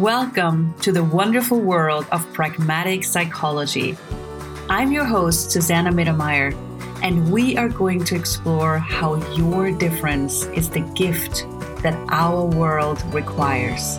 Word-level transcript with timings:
Welcome 0.00 0.72
to 0.80 0.90
the 0.90 1.04
wonderful 1.04 1.60
world 1.60 2.06
of 2.12 2.24
pragmatic 2.32 3.04
psychology. 3.04 3.94
I'm 4.70 4.90
your 4.90 5.04
host, 5.04 5.50
Susanna 5.50 5.90
Mittermeier, 5.90 6.54
and 7.02 7.30
we 7.30 7.58
are 7.58 7.68
going 7.68 8.02
to 8.04 8.16
explore 8.16 8.78
how 8.78 9.16
your 9.34 9.70
difference 9.70 10.44
is 10.46 10.70
the 10.70 10.80
gift 10.94 11.44
that 11.82 11.92
our 12.08 12.46
world 12.46 13.02
requires. 13.12 13.98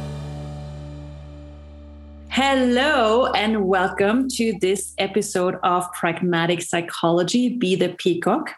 Hello, 2.30 3.28
and 3.28 3.64
welcome 3.68 4.28
to 4.30 4.58
this 4.62 4.96
episode 4.98 5.60
of 5.62 5.86
Pragmatic 5.94 6.64
Psychology 6.64 7.50
Be 7.50 7.76
the 7.76 7.90
Peacock. 7.90 8.56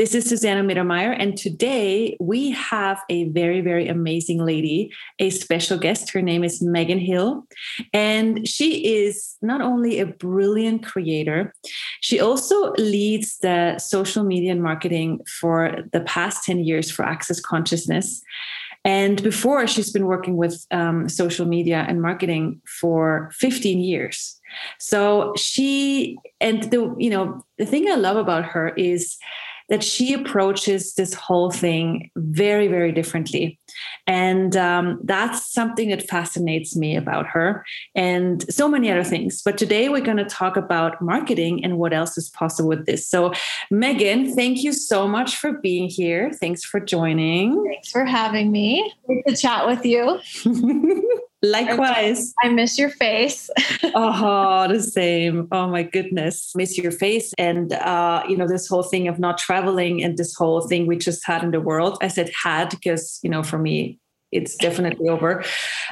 This 0.00 0.14
is 0.14 0.24
Susanna 0.24 0.62
Mittermeier, 0.62 1.14
and 1.18 1.36
today 1.36 2.16
we 2.20 2.52
have 2.52 3.02
a 3.10 3.24
very, 3.24 3.60
very 3.60 3.86
amazing 3.86 4.38
lady, 4.42 4.90
a 5.18 5.28
special 5.28 5.76
guest. 5.76 6.10
Her 6.10 6.22
name 6.22 6.42
is 6.42 6.62
Megan 6.62 6.98
Hill, 6.98 7.46
and 7.92 8.48
she 8.48 8.96
is 8.96 9.36
not 9.42 9.60
only 9.60 10.00
a 10.00 10.06
brilliant 10.06 10.86
creator, 10.86 11.52
she 12.00 12.18
also 12.18 12.72
leads 12.78 13.40
the 13.40 13.78
social 13.78 14.24
media 14.24 14.52
and 14.52 14.62
marketing 14.62 15.20
for 15.38 15.76
the 15.92 16.00
past 16.00 16.44
10 16.44 16.60
years 16.60 16.90
for 16.90 17.04
Access 17.04 17.38
Consciousness. 17.38 18.22
And 18.86 19.22
before, 19.22 19.66
she's 19.66 19.92
been 19.92 20.06
working 20.06 20.38
with 20.38 20.64
um, 20.70 21.10
social 21.10 21.44
media 21.44 21.84
and 21.86 22.00
marketing 22.00 22.62
for 22.80 23.30
15 23.34 23.80
years. 23.80 24.40
So 24.78 25.34
she, 25.36 26.16
and 26.40 26.62
the, 26.70 26.94
you 26.98 27.10
know, 27.10 27.44
the 27.58 27.66
thing 27.66 27.90
I 27.90 27.96
love 27.96 28.16
about 28.16 28.46
her 28.46 28.70
is 28.70 29.18
that 29.70 29.84
she 29.84 30.12
approaches 30.12 30.94
this 30.94 31.14
whole 31.14 31.50
thing 31.50 32.10
very, 32.16 32.66
very 32.66 32.92
differently. 32.92 33.58
And 34.06 34.56
um, 34.56 35.00
that's 35.04 35.52
something 35.52 35.88
that 35.90 36.08
fascinates 36.08 36.76
me 36.76 36.96
about 36.96 37.26
her 37.28 37.64
and 37.94 38.44
so 38.52 38.68
many 38.68 38.90
other 38.90 39.04
things. 39.04 39.42
But 39.42 39.56
today 39.56 39.88
we're 39.88 40.00
going 40.00 40.16
to 40.16 40.24
talk 40.24 40.56
about 40.56 41.00
marketing 41.00 41.64
and 41.64 41.78
what 41.78 41.92
else 41.92 42.18
is 42.18 42.28
possible 42.30 42.68
with 42.68 42.84
this. 42.86 43.06
So, 43.06 43.32
Megan, 43.70 44.34
thank 44.34 44.64
you 44.64 44.72
so 44.72 45.06
much 45.06 45.36
for 45.36 45.52
being 45.52 45.88
here. 45.88 46.32
Thanks 46.32 46.64
for 46.64 46.80
joining. 46.80 47.64
Thanks 47.64 47.90
for 47.90 48.04
having 48.04 48.50
me. 48.50 48.92
Great 49.06 49.24
to 49.28 49.36
chat 49.36 49.66
with 49.66 49.86
you. 49.86 50.18
Likewise. 51.42 52.34
I 52.42 52.50
miss 52.50 52.78
your 52.78 52.90
face. 52.90 53.48
oh, 53.94 54.68
the 54.72 54.80
same. 54.80 55.48
Oh 55.52 55.68
my 55.68 55.82
goodness. 55.82 56.52
Miss 56.54 56.76
your 56.76 56.92
face. 56.92 57.32
And 57.38 57.72
uh, 57.72 58.22
you 58.28 58.36
know, 58.36 58.46
this 58.46 58.68
whole 58.68 58.82
thing 58.82 59.08
of 59.08 59.18
not 59.18 59.38
traveling 59.38 60.02
and 60.04 60.18
this 60.18 60.34
whole 60.34 60.60
thing 60.68 60.86
we 60.86 60.98
just 60.98 61.26
had 61.26 61.42
in 61.42 61.50
the 61.50 61.60
world. 61.60 61.98
I 62.02 62.08
said 62.08 62.30
had 62.42 62.70
because, 62.70 63.18
you 63.22 63.30
know, 63.30 63.42
for 63.42 63.58
me, 63.58 63.98
it's 64.32 64.54
definitely 64.56 65.08
over. 65.08 65.42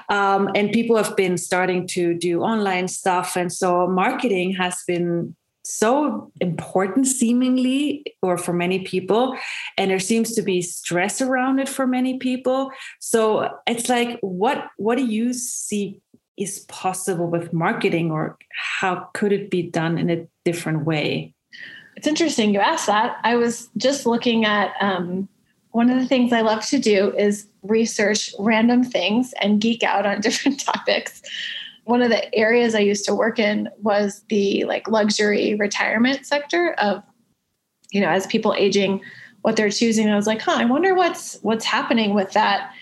Um, 0.09 0.49
and 0.55 0.71
people 0.71 0.97
have 0.97 1.17
been 1.17 1.39
starting 1.39 1.87
to 1.89 2.15
do 2.15 2.43
online 2.43 2.89
stuff. 2.89 3.37
And 3.37 3.53
so 3.53 3.87
marketing 3.89 4.55
has 4.55 4.83
been 4.87 5.35
so 5.69 6.33
important 6.41 7.07
seemingly 7.07 8.03
or 8.23 8.39
for 8.39 8.55
many 8.55 8.81
people 8.85 9.37
and 9.77 9.91
there 9.91 9.99
seems 9.99 10.35
to 10.35 10.41
be 10.41 10.63
stress 10.63 11.21
around 11.21 11.59
it 11.59 11.69
for 11.69 11.87
many 11.87 12.17
people. 12.19 12.71
So 13.01 13.51
it's 13.67 13.89
like 13.89 14.19
what 14.23 14.69
what 14.79 14.97
do 14.97 15.05
you 15.05 15.35
see 15.35 16.01
is 16.39 16.61
possible 16.61 17.27
with 17.27 17.53
marketing 17.53 18.11
or 18.11 18.39
how 18.81 19.11
could 19.13 19.33
it 19.33 19.51
be 19.51 19.63
done 19.63 19.99
in 19.99 20.09
a 20.09 20.27
different 20.45 20.87
way? 20.87 21.35
It's 21.97 22.07
interesting 22.07 22.55
you 22.55 22.61
asked 22.61 22.87
that. 22.87 23.19
I 23.23 23.37
was 23.37 23.69
just 23.77 24.07
looking 24.07 24.47
at 24.47 24.73
um, 24.81 25.29
one 25.73 25.91
of 25.91 26.01
the 26.01 26.07
things 26.07 26.33
i 26.33 26.41
love 26.41 26.65
to 26.65 26.79
do 26.79 27.13
is 27.17 27.47
research 27.63 28.35
random 28.39 28.83
things 28.83 29.35
and 29.43 29.61
geek 29.61 29.83
out 29.83 30.07
on 30.07 30.21
different 30.27 30.61
topics 30.61 31.23
one 31.89 32.03
of 32.03 32.11
the 32.11 32.35
areas 32.35 32.75
I 32.75 32.81
used 32.81 33.07
to 33.07 33.15
work 33.15 33.39
in 33.39 33.71
was 33.81 34.23
the 34.29 34.65
like 34.65 34.89
luxury 34.89 35.55
retirement 35.55 36.27
sector 36.27 36.75
of, 36.75 37.03
you 37.91 38.03
know, 38.03 38.11
as 38.11 38.27
people 38.27 38.55
aging, 38.59 39.01
what 39.41 39.57
they're 39.57 39.71
choosing. 39.71 40.11
I 40.11 40.15
was 40.15 40.27
like, 40.27 40.43
huh, 40.43 40.57
I 40.59 40.67
wonder 40.67 40.95
what's 40.95 41.39
what's 41.41 41.65
happening 41.65 42.13
with 42.13 42.33
that. 42.33 42.73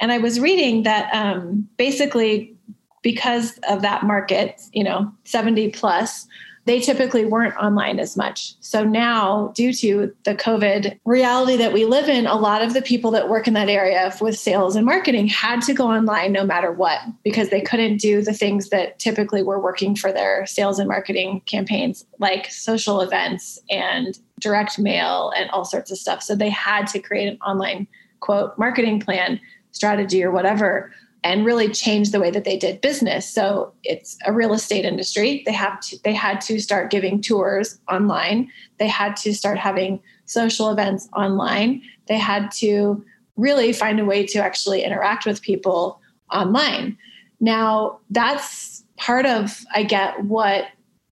And 0.00 0.10
I 0.12 0.16
was 0.16 0.40
reading 0.40 0.82
that 0.84 1.14
um, 1.14 1.68
basically 1.76 2.56
because 3.02 3.58
of 3.68 3.82
that 3.82 4.02
market, 4.02 4.62
you 4.72 4.82
know, 4.82 5.12
70 5.24 5.68
plus, 5.72 6.26
they 6.66 6.80
typically 6.80 7.24
weren't 7.24 7.56
online 7.56 7.98
as 7.98 8.16
much. 8.16 8.54
So 8.60 8.84
now, 8.84 9.52
due 9.54 9.72
to 9.74 10.14
the 10.24 10.34
COVID 10.34 10.98
reality 11.04 11.56
that 11.56 11.72
we 11.72 11.84
live 11.84 12.08
in, 12.08 12.26
a 12.26 12.36
lot 12.36 12.62
of 12.62 12.72
the 12.72 12.82
people 12.82 13.10
that 13.12 13.28
work 13.28 13.46
in 13.46 13.54
that 13.54 13.68
area 13.68 14.12
with 14.20 14.38
sales 14.38 14.74
and 14.74 14.86
marketing 14.86 15.28
had 15.28 15.60
to 15.62 15.74
go 15.74 15.86
online 15.86 16.32
no 16.32 16.44
matter 16.44 16.72
what 16.72 17.00
because 17.22 17.50
they 17.50 17.60
couldn't 17.60 17.98
do 17.98 18.22
the 18.22 18.32
things 18.32 18.70
that 18.70 18.98
typically 18.98 19.42
were 19.42 19.60
working 19.60 19.94
for 19.94 20.10
their 20.10 20.46
sales 20.46 20.78
and 20.78 20.88
marketing 20.88 21.42
campaigns, 21.44 22.06
like 22.18 22.50
social 22.50 23.00
events 23.00 23.58
and 23.70 24.18
direct 24.40 24.78
mail 24.78 25.32
and 25.36 25.50
all 25.50 25.64
sorts 25.64 25.90
of 25.90 25.98
stuff. 25.98 26.22
So 26.22 26.34
they 26.34 26.50
had 26.50 26.86
to 26.88 26.98
create 26.98 27.28
an 27.28 27.38
online 27.42 27.86
quote 28.20 28.56
marketing 28.58 29.00
plan, 29.00 29.38
strategy, 29.72 30.24
or 30.24 30.30
whatever 30.30 30.92
and 31.24 31.46
really 31.46 31.70
change 31.70 32.10
the 32.10 32.20
way 32.20 32.30
that 32.30 32.44
they 32.44 32.56
did 32.56 32.82
business. 32.82 33.28
So 33.28 33.72
it's 33.82 34.16
a 34.26 34.32
real 34.32 34.52
estate 34.52 34.84
industry. 34.84 35.42
They 35.46 35.52
have 35.52 35.80
to, 35.80 35.98
they 36.04 36.12
had 36.12 36.40
to 36.42 36.60
start 36.60 36.90
giving 36.90 37.22
tours 37.22 37.80
online. 37.90 38.50
They 38.78 38.88
had 38.88 39.16
to 39.16 39.34
start 39.34 39.58
having 39.58 40.00
social 40.26 40.70
events 40.70 41.08
online. 41.14 41.82
They 42.08 42.18
had 42.18 42.50
to 42.58 43.02
really 43.36 43.72
find 43.72 43.98
a 43.98 44.04
way 44.04 44.26
to 44.26 44.38
actually 44.38 44.84
interact 44.84 45.24
with 45.24 45.40
people 45.40 45.98
online. 46.30 46.98
Now 47.40 48.00
that's 48.10 48.84
part 48.98 49.24
of 49.24 49.64
I 49.74 49.82
get 49.82 50.22
what 50.24 50.66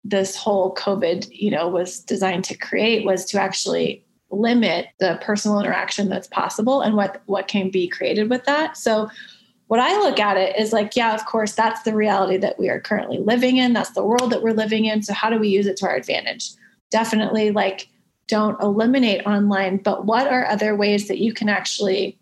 this 0.05 0.37
whole 0.37 0.75
COVID, 0.75 1.27
you 1.31 1.51
know, 1.51 1.69
was 1.69 2.01
designed 2.01 2.45
to 2.45 2.57
create 2.57 3.07
was 3.07 3.25
to 3.27 3.41
actually 3.41 4.05
limit 4.31 4.89
the 4.99 5.19
personal 5.23 5.61
interaction 5.61 6.09
that's 6.09 6.27
possible 6.27 6.81
and 6.81 6.97
what 6.97 7.23
what 7.27 7.49
can 7.49 7.71
be 7.71 7.89
created 7.89 8.29
with 8.29 8.45
that. 8.45 8.77
So 8.77 9.09
what 9.73 9.81
I 9.81 9.97
look 10.01 10.21
at 10.21 10.37
it 10.37 10.55
is 10.59 10.71
like, 10.71 10.97
yeah, 10.97 11.15
of 11.15 11.25
course, 11.25 11.55
that's 11.55 11.81
the 11.81 11.95
reality 11.95 12.37
that 12.37 12.59
we 12.59 12.69
are 12.69 12.79
currently 12.79 13.17
living 13.17 13.57
in. 13.57 13.73
That's 13.73 13.93
the 13.93 14.05
world 14.05 14.31
that 14.31 14.43
we're 14.43 14.53
living 14.53 14.85
in. 14.85 15.03
So, 15.03 15.15
how 15.15 15.31
do 15.31 15.39
we 15.39 15.49
use 15.49 15.67
it 15.67 15.79
to 15.79 15.87
our 15.87 15.97
advantage? 15.97 16.51
Definitely, 16.91 17.53
like, 17.53 17.89
don't 18.29 18.63
eliminate 18.63 19.27
online, 19.27 19.79
but 19.79 20.05
what 20.05 20.27
are 20.27 20.45
other 20.45 20.77
ways 20.77 21.09
that 21.09 21.21
you 21.21 21.33
can 21.33 21.49
actually 21.49 22.19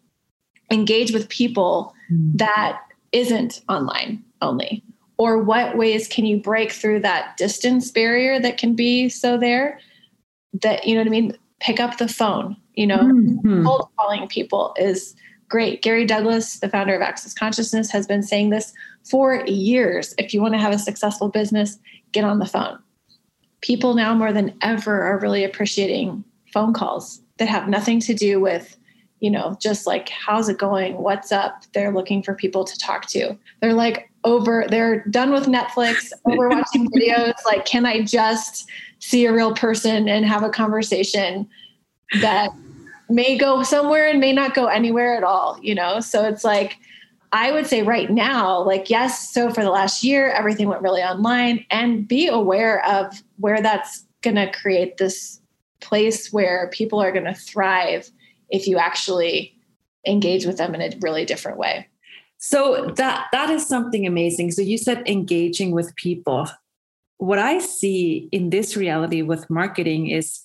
engage 0.71 1.12
with 1.12 1.28
people 1.28 1.93
mm. 2.09 2.39
that 2.39 2.83
isn't 3.10 3.62
online 3.69 4.22
only? 4.41 4.84
Or 5.19 5.43
what 5.43 5.77
ways 5.77 6.06
can 6.06 6.27
you 6.27 6.41
break 6.41 6.71
through 6.71 7.00
that 7.00 7.37
distance 7.37 7.91
barrier 7.91 8.39
that 8.39 8.59
can 8.59 8.77
be 8.77 9.09
so 9.09 9.37
there 9.37 9.81
that, 10.62 10.87
you 10.87 10.94
know 10.94 11.00
what 11.00 11.09
I 11.09 11.10
mean? 11.10 11.37
Pick 11.59 11.81
up 11.81 11.99
the 11.99 12.06
phone, 12.06 12.56
you 12.75 12.87
know, 12.87 12.99
mm-hmm. 12.99 13.65
cold 13.66 13.89
calling 13.99 14.28
people 14.28 14.72
is 14.78 15.16
great. 15.50 15.83
Gary 15.83 16.06
Douglas, 16.06 16.61
the 16.61 16.69
founder 16.71 16.94
of 16.94 17.03
Access 17.03 17.34
Consciousness, 17.34 17.91
has 17.91 18.06
been 18.06 18.22
saying 18.22 18.49
this 18.49 18.72
for 19.05 19.44
years. 19.47 20.15
If 20.16 20.33
you 20.33 20.41
want 20.41 20.55
to 20.55 20.59
have 20.59 20.72
a 20.72 20.78
successful 20.78 21.28
business, 21.28 21.78
get 22.12 22.25
on 22.25 22.38
the 22.38 22.47
phone. 22.47 22.78
People 23.60 23.94
now 23.94 24.15
more 24.15 24.33
than 24.33 24.56
ever 24.62 25.03
are 25.03 25.19
really 25.19 25.44
appreciating 25.44 26.25
phone 26.55 26.72
calls 26.72 27.21
that 27.39 27.49
have 27.49 27.69
nothing 27.69 28.00
to 28.00 28.15
do 28.15 28.41
with, 28.41 28.77
you 29.19 29.31
know, 29.31 29.59
just 29.60 29.87
like, 29.87 30.09
how's 30.09 30.49
it 30.49 30.56
going? 30.56 30.97
What's 30.97 31.33
up? 31.33 31.65
They're 31.75 31.93
looking 31.93 32.22
for 32.22 32.34
people 32.34 32.65
to 32.65 32.78
talk 32.78 33.06
to. 33.09 33.37
They're 33.60 33.75
like, 33.75 34.09
over, 34.25 34.66
they're 34.69 35.05
done 35.06 35.33
with 35.33 35.47
Netflix, 35.47 36.12
over 36.27 36.49
watching 36.49 36.89
videos. 36.91 37.34
Like, 37.44 37.66
can 37.66 37.84
I 37.84 38.03
just 38.03 38.69
see 39.00 39.27
a 39.27 39.33
real 39.33 39.55
person 39.55 40.09
and 40.09 40.25
have 40.25 40.43
a 40.43 40.50
conversation 40.50 41.49
that 42.21 42.50
may 43.10 43.37
go 43.37 43.62
somewhere 43.62 44.09
and 44.09 44.21
may 44.21 44.32
not 44.32 44.54
go 44.54 44.66
anywhere 44.66 45.16
at 45.16 45.25
all, 45.25 45.59
you 45.60 45.75
know? 45.75 46.00
So 46.00 46.25
it's 46.25 46.44
like, 46.44 46.76
I 47.33 47.53
would 47.53 47.66
say 47.66 47.83
right 47.83 48.10
now, 48.10 48.62
like, 48.62 48.91
yes, 48.91 49.33
so 49.33 49.51
for 49.51 49.62
the 49.62 49.71
last 49.71 50.03
year, 50.03 50.30
everything 50.30 50.68
went 50.68 50.83
really 50.83 51.03
online 51.03 51.65
and 51.71 52.07
be 52.07 52.27
aware 52.27 52.84
of 52.86 53.22
where 53.36 53.60
that's 53.60 54.04
going 54.22 54.36
to 54.36 54.51
create 54.51 54.97
this 54.97 55.41
place 55.80 56.33
where 56.33 56.71
people 56.72 57.01
are 57.01 57.12
going 57.12 57.24
to 57.24 57.34
thrive 57.34 58.10
if 58.51 58.66
you 58.66 58.78
actually 58.78 59.57
engage 60.07 60.47
with 60.47 60.57
them 60.57 60.74
in 60.74 60.80
a 60.80 60.97
really 61.01 61.24
different 61.24 61.59
way. 61.59 61.86
So 62.39 62.86
that 62.97 63.27
that 63.33 63.51
is 63.51 63.66
something 63.66 64.07
amazing. 64.07 64.51
So 64.53 64.62
you 64.62 64.78
said 64.78 65.03
engaging 65.07 65.72
with 65.72 65.95
people. 65.97 66.48
What 67.18 67.39
I 67.39 67.59
see 67.59 68.28
in 68.33 68.48
this 68.48 68.77
reality 68.77 69.21
with 69.21 69.51
marketing 69.51 70.07
is 70.07 70.41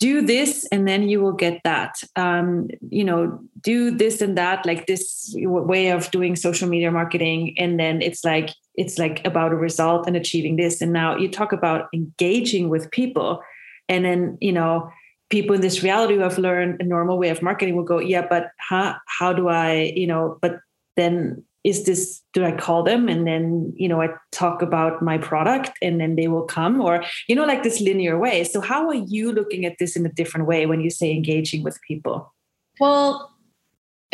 do 0.00 0.22
this 0.22 0.66
and 0.72 0.86
then 0.86 1.08
you 1.08 1.20
will 1.20 1.32
get 1.32 1.60
that. 1.64 2.02
Um, 2.16 2.68
you 2.90 3.04
know 3.04 3.40
do 3.60 3.90
this 3.90 4.20
and 4.20 4.36
that 4.36 4.66
like 4.66 4.86
this 4.86 5.32
way 5.36 5.88
of 5.88 6.10
doing 6.10 6.36
social 6.36 6.68
media 6.68 6.90
marketing. 6.90 7.54
And 7.58 7.80
then 7.80 8.02
it's 8.02 8.24
like 8.24 8.50
it's 8.74 8.98
like 8.98 9.26
about 9.26 9.52
a 9.52 9.56
result 9.56 10.06
and 10.06 10.16
achieving 10.16 10.56
this. 10.56 10.80
And 10.80 10.92
now 10.92 11.16
you 11.16 11.28
talk 11.28 11.52
about 11.52 11.88
engaging 11.94 12.68
with 12.68 12.90
people. 12.90 13.42
And 13.88 14.04
then 14.04 14.38
you 14.40 14.52
know 14.52 14.90
people 15.30 15.54
in 15.54 15.60
this 15.60 15.82
reality 15.82 16.14
who 16.14 16.20
have 16.20 16.38
learned 16.38 16.80
a 16.80 16.84
normal 16.84 17.18
way 17.18 17.28
of 17.28 17.42
marketing 17.42 17.76
will 17.76 17.84
go 17.84 17.98
yeah 17.98 18.24
but 18.28 18.50
how, 18.58 18.94
how 19.06 19.32
do 19.32 19.48
i 19.48 19.92
you 19.96 20.06
know 20.06 20.38
but 20.40 20.60
then 20.96 21.42
is 21.64 21.84
this 21.84 22.22
do 22.34 22.44
i 22.44 22.52
call 22.52 22.82
them 22.82 23.08
and 23.08 23.26
then 23.26 23.72
you 23.74 23.88
know 23.88 24.00
i 24.00 24.08
talk 24.30 24.62
about 24.62 25.02
my 25.02 25.16
product 25.16 25.72
and 25.80 26.00
then 26.00 26.14
they 26.14 26.28
will 26.28 26.42
come 26.42 26.80
or 26.80 27.02
you 27.26 27.34
know 27.34 27.44
like 27.44 27.62
this 27.62 27.80
linear 27.80 28.18
way. 28.18 28.44
So 28.44 28.60
how 28.60 28.86
are 28.88 28.94
you 28.94 29.32
looking 29.32 29.64
at 29.64 29.78
this 29.78 29.96
in 29.96 30.06
a 30.06 30.12
different 30.12 30.46
way 30.46 30.66
when 30.66 30.80
you 30.80 30.90
say 30.90 31.10
engaging 31.10 31.62
with 31.62 31.80
people? 31.82 32.32
Well 32.78 33.30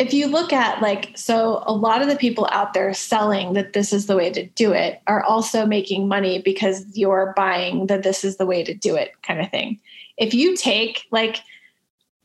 if 0.01 0.13
you 0.13 0.25
look 0.25 0.51
at 0.51 0.81
like 0.81 1.15
so 1.15 1.61
a 1.67 1.73
lot 1.73 2.01
of 2.01 2.07
the 2.07 2.15
people 2.15 2.47
out 2.51 2.73
there 2.73 2.91
selling 2.91 3.53
that 3.53 3.73
this 3.73 3.93
is 3.93 4.07
the 4.07 4.15
way 4.15 4.31
to 4.31 4.47
do 4.47 4.71
it 4.71 4.99
are 5.05 5.23
also 5.23 5.63
making 5.63 6.07
money 6.07 6.41
because 6.41 6.85
you're 6.97 7.33
buying 7.35 7.85
that 7.85 8.01
this 8.01 8.23
is 8.23 8.37
the 8.37 8.45
way 8.45 8.63
to 8.63 8.73
do 8.73 8.95
it 8.95 9.11
kind 9.21 9.39
of 9.39 9.51
thing. 9.51 9.79
If 10.17 10.33
you 10.33 10.55
take 10.55 11.05
like 11.11 11.37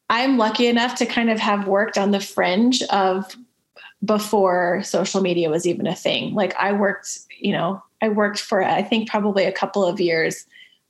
i'm 0.08 0.38
lucky 0.38 0.68
enough 0.68 0.94
to 0.94 1.04
kind 1.04 1.30
of 1.30 1.38
have 1.38 1.66
worked 1.66 1.98
on 1.98 2.12
the 2.12 2.20
fringe 2.20 2.82
of 2.84 3.36
before 4.04 4.82
social 4.82 5.20
media 5.20 5.50
was 5.50 5.66
even 5.66 5.86
a 5.86 5.94
thing. 5.94 6.34
Like 6.34 6.54
I 6.56 6.72
worked, 6.72 7.18
you 7.38 7.52
know, 7.52 7.82
I 8.02 8.08
worked 8.08 8.40
for 8.40 8.62
I 8.62 8.82
think 8.82 9.08
probably 9.08 9.44
a 9.44 9.52
couple 9.52 9.84
of 9.84 10.00
years 10.00 10.46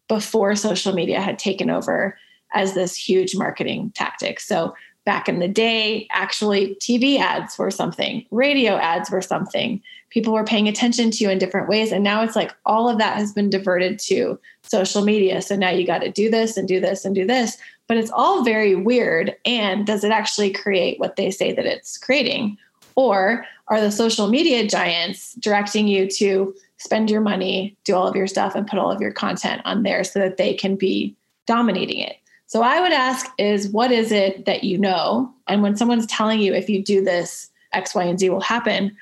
before 0.09 0.55
social 0.55 0.93
media 0.93 1.21
had 1.21 1.39
taken 1.39 1.71
over 1.71 2.19
as 2.55 2.75
this 2.75 2.97
huge 2.97 3.37
marketing 3.37 3.93
tactic. 3.95 4.41
So 4.41 4.75
back 5.05 5.29
in 5.29 5.39
the 5.39 5.49
day, 5.49 6.07
actually 6.11 6.77
TV 6.77 7.19
ads 7.19 7.57
were 7.59 7.71
something, 7.71 8.27
radio 8.31 8.77
ads 8.77 9.11
were 9.11 9.23
something. 9.23 9.81
People 10.11 10.33
were 10.33 10.45
paying 10.45 10.69
attention 10.69 11.11
to 11.11 11.25
you 11.25 11.31
in 11.31 11.39
different 11.39 11.69
ways. 11.69 11.93
And 11.93 12.03
now 12.03 12.23
it's 12.23 12.37
like 12.37 12.55
all 12.65 12.89
of 12.89 12.99
that 12.99 13.17
has 13.17 13.33
been 13.33 13.51
diverted 13.51 13.99
to 14.01 14.39
social 14.63 15.05
media. 15.05 15.43
So 15.43 15.57
now 15.57 15.71
you 15.71 15.87
got 15.87 16.01
to 16.01 16.11
do 16.11 16.31
this 16.31 16.57
and 16.57 16.67
do 16.67 16.81
this 16.81 17.05
and 17.05 17.15
do 17.15 17.27
this. 17.27 17.57
But 17.87 17.99
it's 17.99 18.11
all 18.11 18.43
very 18.43 18.75
weird. 18.75 19.37
And 19.45 19.87
does 19.87 20.03
it 20.03 20.11
actually 20.11 20.53
create 20.53 20.99
what 20.99 21.17
they 21.17 21.31
say 21.31 21.53
that 21.53 21.67
it's 21.67 21.99
creating? 21.99 22.59
Or 22.97 23.47
are 23.69 23.81
the 23.81 23.91
social 23.91 24.29
media 24.29 24.67
giants 24.67 25.35
directing 25.35 25.87
you 25.87 26.09
to 26.13 26.55
spend 26.79 27.11
your 27.11 27.21
money, 27.21 27.77
do 27.85 27.95
all 27.95 28.09
of 28.09 28.17
your 28.17 28.27
stuff, 28.27 28.55
and 28.55 28.67
put 28.67 28.79
all 28.79 28.91
of 28.91 29.01
your 29.01 29.13
content 29.13 29.63
on 29.65 29.83
there 29.83 30.03
so 30.03 30.19
that 30.19 30.37
they 30.37 30.55
can 30.55 30.77
be 30.77 31.15
dominating 31.47 31.99
it? 31.99 32.17
So 32.47 32.63
I 32.63 32.81
would 32.81 32.93
ask 32.93 33.31
is 33.39 33.69
what 33.69 33.91
is 33.91 34.13
it 34.13 34.47
that 34.47 34.65
you 34.65 34.79
know? 34.79 35.33
And 35.49 35.63
when 35.63 35.77
someone's 35.77 36.07
telling 36.07 36.41
you 36.41 36.55
if 36.55 36.69
you 36.69 36.83
do 36.83 37.05
this, 37.05 37.51
X, 37.73 37.95
Y, 37.95 38.05
and 38.05 38.19
Z 38.19 38.31
will 38.31 38.41
happen, 38.41 38.97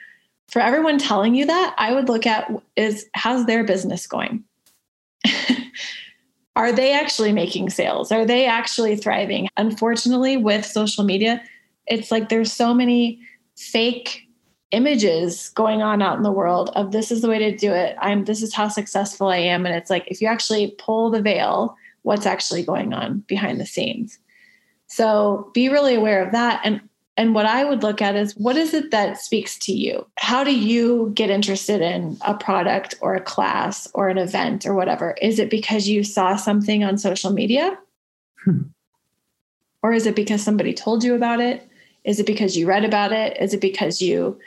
for 0.49 0.61
everyone 0.61 0.99
telling 0.99 1.35
you 1.35 1.46
that, 1.46 1.75
I 1.79 1.93
would 1.93 2.08
look 2.08 2.26
at 2.26 2.50
is 2.76 3.06
how's 3.14 3.46
their 3.46 3.64
business 3.64 4.06
going? 4.06 4.44
Are 6.56 6.73
they 6.73 6.93
actually 6.93 7.32
making 7.32 7.70
sales? 7.70 8.12
Are 8.12 8.25
they 8.25 8.46
actually 8.46 8.96
thriving? 8.96 9.49
Unfortunately, 9.56 10.37
with 10.37 10.64
social 10.64 11.05
media, 11.05 11.43
it's 11.87 12.11
like 12.11 12.29
there's 12.29 12.52
so 12.52 12.73
many 12.73 13.20
fake 13.56 14.29
images 14.71 15.51
going 15.51 15.83
on 15.83 16.03
out 16.03 16.17
in 16.17 16.25
the 16.25 16.33
world 16.33 16.71
of 16.75 16.91
this 16.91 17.12
is 17.12 17.23
the 17.23 17.29
way 17.29 17.39
to 17.39 17.56
do 17.56 17.73
it. 17.73 17.97
I'm 18.01 18.25
this 18.25 18.43
is 18.43 18.53
how 18.53 18.69
successful 18.69 19.29
I 19.29 19.37
am. 19.37 19.67
And 19.67 19.75
it's 19.75 19.91
like 19.91 20.05
if 20.09 20.21
you 20.21 20.27
actually 20.27 20.75
pull 20.79 21.11
the 21.11 21.23
veil, 21.23 21.77
what's 22.03 22.27
actually 22.27 22.65
going 22.65 22.93
on 22.93 23.21
behind 23.29 23.61
the 23.61 23.67
scenes. 23.67 24.19
So 24.89 25.51
be 25.55 25.69
really 25.69 25.95
aware 25.95 26.25
of 26.25 26.33
that. 26.33 26.61
And 26.65 26.81
and 27.17 27.33
what 27.33 27.47
I 27.47 27.65
would 27.65 27.85
look 27.85 28.03
at 28.03 28.17
is 28.17 28.37
what 28.37 28.56
is 28.56 28.75
it 28.75 28.91
that 28.91 29.19
speaks 29.19 29.56
to 29.61 29.73
you? 29.73 30.05
How 30.19 30.43
do 30.43 30.56
you 30.56 31.12
get 31.15 31.31
interested 31.31 31.81
in 31.81 32.19
a 32.23 32.35
product 32.35 32.97
or 33.01 33.15
a 33.15 33.21
class 33.21 33.89
or 33.95 34.09
an 34.09 34.19
event 34.19 34.67
or 34.67 34.75
whatever? 34.75 35.15
Is 35.23 35.39
it 35.39 35.49
because 35.49 35.89
you 35.89 36.03
saw 36.03 36.35
something 36.35 36.83
on 36.83 36.99
social 36.99 37.33
media? 37.33 37.79
Hmm. 38.45 38.62
Or 39.85 39.93
is 39.93 40.06
it 40.06 40.17
because 40.17 40.43
somebody 40.43 40.75
told 40.75 41.05
you 41.05 41.15
about 41.15 41.41
it? 41.41 41.69
Is 42.05 42.21
it 42.21 42.27
because 42.27 42.56
you 42.56 42.67
read 42.67 42.85
about 42.85 43.12
it? 43.12 43.37
Is 43.41 43.55
it 43.55 43.61
because 43.61 44.01
you, 44.03 44.39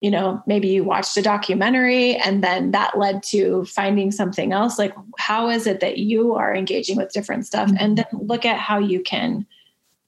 you 0.00 0.10
know, 0.10 0.42
maybe 0.46 0.68
you 0.68 0.84
watched 0.84 1.16
a 1.16 1.22
documentary 1.22 2.16
and 2.16 2.42
then 2.42 2.70
that 2.70 2.98
led 2.98 3.22
to 3.24 3.64
finding 3.66 4.10
something 4.10 4.52
else? 4.52 4.78
Like, 4.78 4.94
how 5.18 5.48
is 5.48 5.66
it 5.66 5.80
that 5.80 5.98
you 5.98 6.34
are 6.34 6.54
engaging 6.54 6.96
with 6.96 7.12
different 7.12 7.46
stuff? 7.46 7.68
Mm-hmm. 7.68 7.76
And 7.80 7.98
then 7.98 8.06
look 8.12 8.44
at 8.44 8.58
how 8.58 8.78
you 8.78 9.00
can 9.00 9.46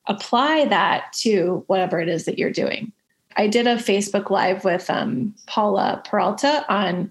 apply 0.06 0.66
that 0.66 1.12
to 1.12 1.64
whatever 1.66 2.00
it 2.00 2.08
is 2.08 2.24
that 2.24 2.38
you're 2.38 2.50
doing. 2.50 2.92
I 3.36 3.48
did 3.48 3.66
a 3.66 3.76
Facebook 3.76 4.30
Live 4.30 4.64
with 4.64 4.88
um, 4.88 5.34
Paula 5.46 6.02
Peralta 6.04 6.64
on. 6.72 7.10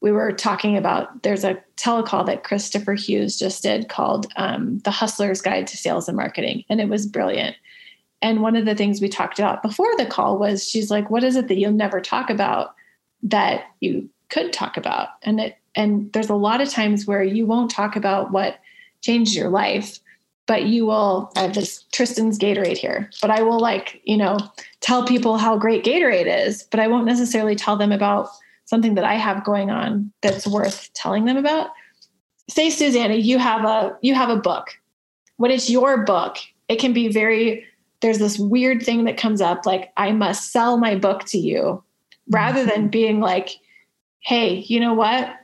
We 0.00 0.12
were 0.12 0.32
talking 0.32 0.78
about 0.78 1.24
there's 1.24 1.44
a 1.44 1.62
telecall 1.76 2.24
that 2.24 2.44
Christopher 2.44 2.94
Hughes 2.94 3.38
just 3.38 3.62
did 3.62 3.90
called 3.90 4.32
um, 4.36 4.78
The 4.78 4.90
Hustler's 4.90 5.42
Guide 5.42 5.66
to 5.66 5.76
Sales 5.76 6.08
and 6.08 6.16
Marketing, 6.16 6.64
and 6.70 6.80
it 6.80 6.88
was 6.88 7.06
brilliant. 7.06 7.56
And 8.22 8.42
one 8.42 8.56
of 8.56 8.66
the 8.66 8.74
things 8.74 9.00
we 9.00 9.08
talked 9.08 9.38
about 9.38 9.62
before 9.62 9.96
the 9.96 10.06
call 10.06 10.38
was 10.38 10.68
she's 10.68 10.90
like, 10.90 11.10
what 11.10 11.24
is 11.24 11.36
it 11.36 11.48
that 11.48 11.56
you'll 11.56 11.72
never 11.72 12.00
talk 12.00 12.28
about 12.30 12.74
that 13.22 13.64
you 13.80 14.08
could 14.28 14.52
talk 14.52 14.76
about? 14.76 15.08
And 15.22 15.40
it 15.40 15.56
and 15.74 16.12
there's 16.12 16.30
a 16.30 16.34
lot 16.34 16.60
of 16.60 16.68
times 16.68 17.06
where 17.06 17.22
you 17.22 17.46
won't 17.46 17.70
talk 17.70 17.94
about 17.96 18.32
what 18.32 18.58
changed 19.02 19.34
your 19.34 19.48
life, 19.48 20.00
but 20.46 20.64
you 20.64 20.86
will 20.86 21.30
I 21.36 21.42
have 21.42 21.54
this 21.54 21.84
Tristan's 21.92 22.38
Gatorade 22.38 22.76
here, 22.76 23.08
but 23.22 23.30
I 23.30 23.42
will 23.42 23.60
like, 23.60 24.00
you 24.04 24.16
know, 24.16 24.38
tell 24.80 25.06
people 25.06 25.38
how 25.38 25.56
great 25.56 25.84
Gatorade 25.84 26.46
is, 26.46 26.64
but 26.64 26.80
I 26.80 26.88
won't 26.88 27.06
necessarily 27.06 27.54
tell 27.54 27.76
them 27.76 27.92
about 27.92 28.28
something 28.64 28.94
that 28.94 29.04
I 29.04 29.14
have 29.14 29.44
going 29.44 29.70
on 29.70 30.12
that's 30.22 30.46
worth 30.46 30.92
telling 30.92 31.24
them 31.24 31.36
about. 31.36 31.70
Say, 32.48 32.68
Susanna, 32.70 33.14
you 33.14 33.38
have 33.38 33.64
a 33.64 33.96
you 34.02 34.14
have 34.14 34.28
a 34.28 34.36
book. 34.36 34.76
When 35.36 35.50
it's 35.50 35.70
your 35.70 36.04
book, 36.04 36.36
it 36.68 36.78
can 36.78 36.92
be 36.92 37.08
very 37.08 37.64
there's 38.00 38.18
this 38.18 38.38
weird 38.38 38.82
thing 38.82 39.04
that 39.04 39.16
comes 39.16 39.40
up 39.40 39.66
like 39.66 39.92
I 39.96 40.12
must 40.12 40.52
sell 40.52 40.78
my 40.78 40.94
book 40.94 41.24
to 41.26 41.38
you 41.38 41.82
rather 42.30 42.64
than 42.64 42.82
mm-hmm. 42.82 42.88
being 42.88 43.20
like, 43.20 43.50
hey, 44.20 44.54
you 44.54 44.80
know 44.80 44.94
what? 44.94 45.34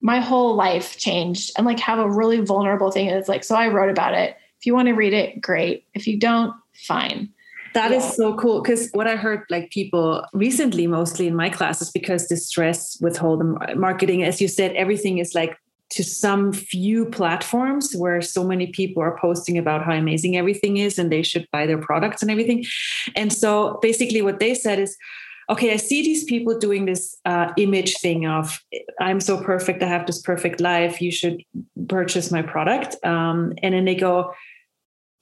My 0.00 0.20
whole 0.20 0.54
life 0.54 0.96
changed 0.96 1.52
and 1.56 1.66
like 1.66 1.80
have 1.80 1.98
a 1.98 2.10
really 2.10 2.40
vulnerable 2.40 2.90
thing. 2.90 3.08
And 3.08 3.18
it's 3.18 3.28
like, 3.28 3.42
so 3.42 3.56
I 3.56 3.68
wrote 3.68 3.90
about 3.90 4.14
it. 4.14 4.36
If 4.60 4.66
you 4.66 4.74
want 4.74 4.88
to 4.88 4.94
read 4.94 5.12
it, 5.12 5.40
great. 5.40 5.84
If 5.94 6.06
you 6.06 6.18
don't, 6.18 6.54
fine. 6.74 7.30
That 7.74 7.90
yeah. 7.90 7.98
is 7.98 8.16
so 8.16 8.34
cool 8.34 8.62
because 8.62 8.90
what 8.92 9.06
I 9.06 9.16
heard 9.16 9.44
like 9.50 9.70
people 9.70 10.24
recently, 10.32 10.86
mostly 10.86 11.26
in 11.26 11.36
my 11.36 11.48
classes, 11.50 11.90
because 11.90 12.28
the 12.28 12.36
stress 12.36 12.98
with 13.00 13.16
whole 13.16 13.42
marketing, 13.76 14.22
as 14.22 14.40
you 14.40 14.48
said, 14.48 14.72
everything 14.72 15.18
is 15.18 15.34
like 15.34 15.56
to 15.90 16.04
some 16.04 16.52
few 16.52 17.06
platforms 17.06 17.94
where 17.94 18.20
so 18.20 18.44
many 18.44 18.66
people 18.68 19.02
are 19.02 19.18
posting 19.18 19.56
about 19.56 19.84
how 19.84 19.92
amazing 19.92 20.36
everything 20.36 20.76
is 20.76 20.98
and 20.98 21.10
they 21.10 21.22
should 21.22 21.46
buy 21.52 21.66
their 21.66 21.78
products 21.78 22.22
and 22.22 22.30
everything. 22.30 22.64
And 23.16 23.32
so 23.32 23.78
basically, 23.80 24.22
what 24.22 24.38
they 24.38 24.54
said 24.54 24.78
is, 24.78 24.96
okay, 25.50 25.72
I 25.72 25.76
see 25.76 26.02
these 26.02 26.24
people 26.24 26.58
doing 26.58 26.84
this 26.84 27.16
uh, 27.24 27.52
image 27.56 27.96
thing 27.98 28.26
of 28.26 28.60
I'm 29.00 29.20
so 29.20 29.42
perfect, 29.42 29.82
I 29.82 29.86
have 29.86 30.06
this 30.06 30.20
perfect 30.20 30.60
life, 30.60 31.00
you 31.00 31.10
should 31.10 31.42
purchase 31.88 32.30
my 32.30 32.42
product. 32.42 32.96
Um, 33.04 33.54
and 33.62 33.74
then 33.74 33.86
they 33.86 33.94
go, 33.94 34.34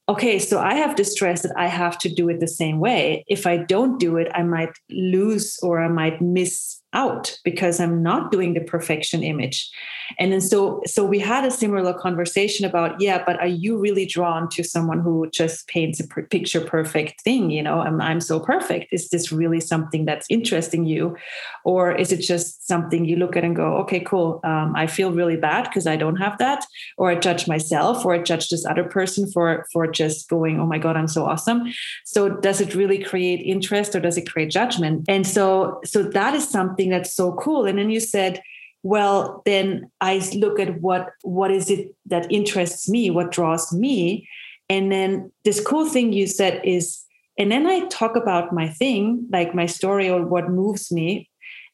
okay, 0.09 0.39
so 0.39 0.61
I 0.61 0.75
have 0.75 0.97
this 0.97 1.13
stress 1.13 1.43
that 1.43 1.53
I 1.57 1.67
have 1.67 1.99
to 1.99 2.09
do 2.09 2.29
it 2.29 2.41
the 2.41 2.49
same 2.49 2.79
way. 2.79 3.25
If 3.29 3.47
I 3.47 3.57
don't 3.57 3.99
do 3.99 4.17
it, 4.17 4.29
I 4.35 4.43
might 4.43 4.73
lose 4.91 5.59
or 5.63 5.83
I 5.83 5.89
might 5.89 6.21
miss 6.21 6.81
out 6.97 7.39
because 7.45 7.79
I'm 7.79 8.03
not 8.03 8.33
doing 8.33 8.55
the 8.55 8.61
perfection 8.61 9.23
image. 9.23 9.71
And 10.19 10.33
then 10.33 10.41
so 10.41 10.81
so 10.87 11.05
we 11.05 11.19
had 11.19 11.45
a 11.45 11.51
similar 11.51 11.93
conversation 11.93 12.65
about 12.65 13.01
yeah, 13.01 13.23
but 13.25 13.39
are 13.41 13.47
you 13.47 13.79
really 13.79 14.07
drawn 14.07 14.49
to 14.51 14.65
someone 14.65 15.01
who 15.01 15.29
just 15.31 15.67
paints 15.69 16.01
a 16.01 16.07
picture 16.07 16.61
perfect 16.61 17.21
thing? 17.23 17.51
You 17.51 17.63
know, 17.63 17.81
I'm 17.81 18.01
I'm 18.01 18.21
so 18.21 18.41
perfect. 18.41 18.93
Is 18.93 19.11
this 19.11 19.33
really 19.33 19.61
something 19.61 20.05
that's 20.05 20.27
interesting 20.31 20.87
you, 20.87 21.17
or 21.65 21.93
is 21.93 22.13
it 22.13 22.21
just 22.21 22.67
something 22.67 23.05
you 23.05 23.17
look 23.17 23.37
at 23.37 23.45
and 23.45 23.57
go, 23.57 23.77
okay, 23.79 24.01
cool. 24.01 24.41
Um, 24.45 24.75
I 24.77 24.87
feel 24.87 25.13
really 25.13 25.37
bad 25.37 25.65
because 25.65 25.87
I 25.87 25.97
don't 25.97 26.17
have 26.17 26.39
that, 26.39 26.65
or 26.97 27.11
I 27.11 27.17
judge 27.17 27.49
myself, 27.49 28.05
or 28.05 28.15
I 28.15 28.23
judge 28.23 28.49
this 28.49 28.65
other 28.65 28.85
person 28.85 29.31
for 29.33 29.67
for 29.73 29.87
just 29.87 30.29
going, 30.29 30.61
oh 30.61 30.67
my 30.67 30.79
god, 30.79 30.97
I'm 30.97 31.09
so 31.09 31.27
awesome. 31.27 31.63
So 32.05 32.29
does 32.29 32.61
it 32.61 32.75
really 32.75 33.03
create 33.03 33.41
interest 33.45 33.95
or 33.95 34.01
does 34.01 34.17
it 34.17 34.31
create 34.31 34.51
judgment? 34.51 35.05
And 35.09 35.27
so 35.27 35.81
so 35.85 36.03
that 36.03 36.35
is 36.35 36.49
something 36.49 36.86
something 36.87 36.91
that's 36.91 37.15
so 37.15 37.33
cool. 37.33 37.67
And 37.67 37.79
then 37.79 37.91
you 37.91 38.01
said 38.01 38.41
well 38.83 39.43
then 39.45 39.91
i 40.01 40.21
look 40.37 40.61
at 40.61 40.81
what 40.81 41.09
what 41.23 41.51
is 41.51 41.71
it 41.71 41.89
that 42.07 42.31
interests 42.31 42.89
me 42.89 43.11
what 43.11 43.33
draws 43.33 43.73
me? 43.73 44.29
And 44.69 44.91
then 44.91 45.33
this 45.45 45.61
cool 45.61 45.89
thing 45.89 46.13
you 46.13 46.27
said 46.27 46.61
is 46.65 47.05
and 47.39 47.51
then 47.51 47.67
i 47.67 47.87
talk 47.89 48.17
about 48.17 48.53
my 48.53 48.69
thing 48.69 49.27
like 49.33 49.55
my 49.55 49.67
story 49.67 50.09
or 50.09 50.27
what 50.27 50.51
moves 50.51 50.93
me. 50.93 51.29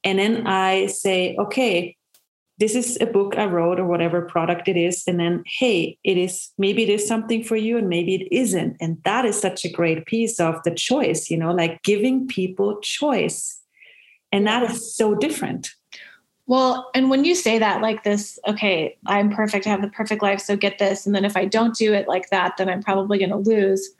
And 0.04 0.18
then 0.18 0.46
i 0.46 0.86
say 0.86 1.36
okay 1.38 1.96
this 2.58 2.74
is 2.74 2.98
a 3.00 3.06
book 3.06 3.36
i 3.36 3.44
wrote 3.44 3.80
or 3.80 3.86
whatever 3.86 4.22
product 4.22 4.68
it 4.68 4.76
is. 4.76 5.04
And 5.06 5.18
then 5.18 5.42
hey 5.60 5.98
it 6.02 6.16
is 6.16 6.52
maybe 6.56 6.82
it 6.82 6.88
is 6.88 7.06
something 7.06 7.44
for 7.44 7.56
you 7.56 7.78
and 7.78 7.88
maybe 7.88 8.14
it 8.14 8.28
isn't. 8.30 8.76
And 8.80 8.96
that 9.04 9.24
is 9.24 9.40
such 9.40 9.64
a 9.64 9.72
great 9.72 10.06
piece 10.06 10.40
of 10.40 10.62
the 10.64 10.74
choice 10.74 11.30
you 11.30 11.38
know 11.38 11.52
like 11.52 11.82
giving 11.82 12.26
people 12.26 12.80
choice 12.80 13.61
and 14.32 14.46
that 14.46 14.68
is 14.70 14.96
so 14.96 15.14
different. 15.14 15.70
Well, 16.46 16.90
and 16.94 17.08
when 17.08 17.24
you 17.24 17.34
say 17.34 17.58
that 17.58 17.82
like 17.82 18.02
this, 18.02 18.38
okay, 18.48 18.98
I'm 19.06 19.30
perfect, 19.30 19.66
I 19.66 19.70
have 19.70 19.82
the 19.82 19.88
perfect 19.88 20.22
life, 20.22 20.40
so 20.40 20.56
get 20.56 20.78
this. 20.78 21.06
And 21.06 21.14
then 21.14 21.24
if 21.24 21.36
I 21.36 21.44
don't 21.44 21.74
do 21.74 21.92
it 21.94 22.08
like 22.08 22.30
that, 22.30 22.56
then 22.56 22.68
I'm 22.68 22.82
probably 22.82 23.18
going 23.18 23.30
to 23.30 23.36
lose. 23.36 23.90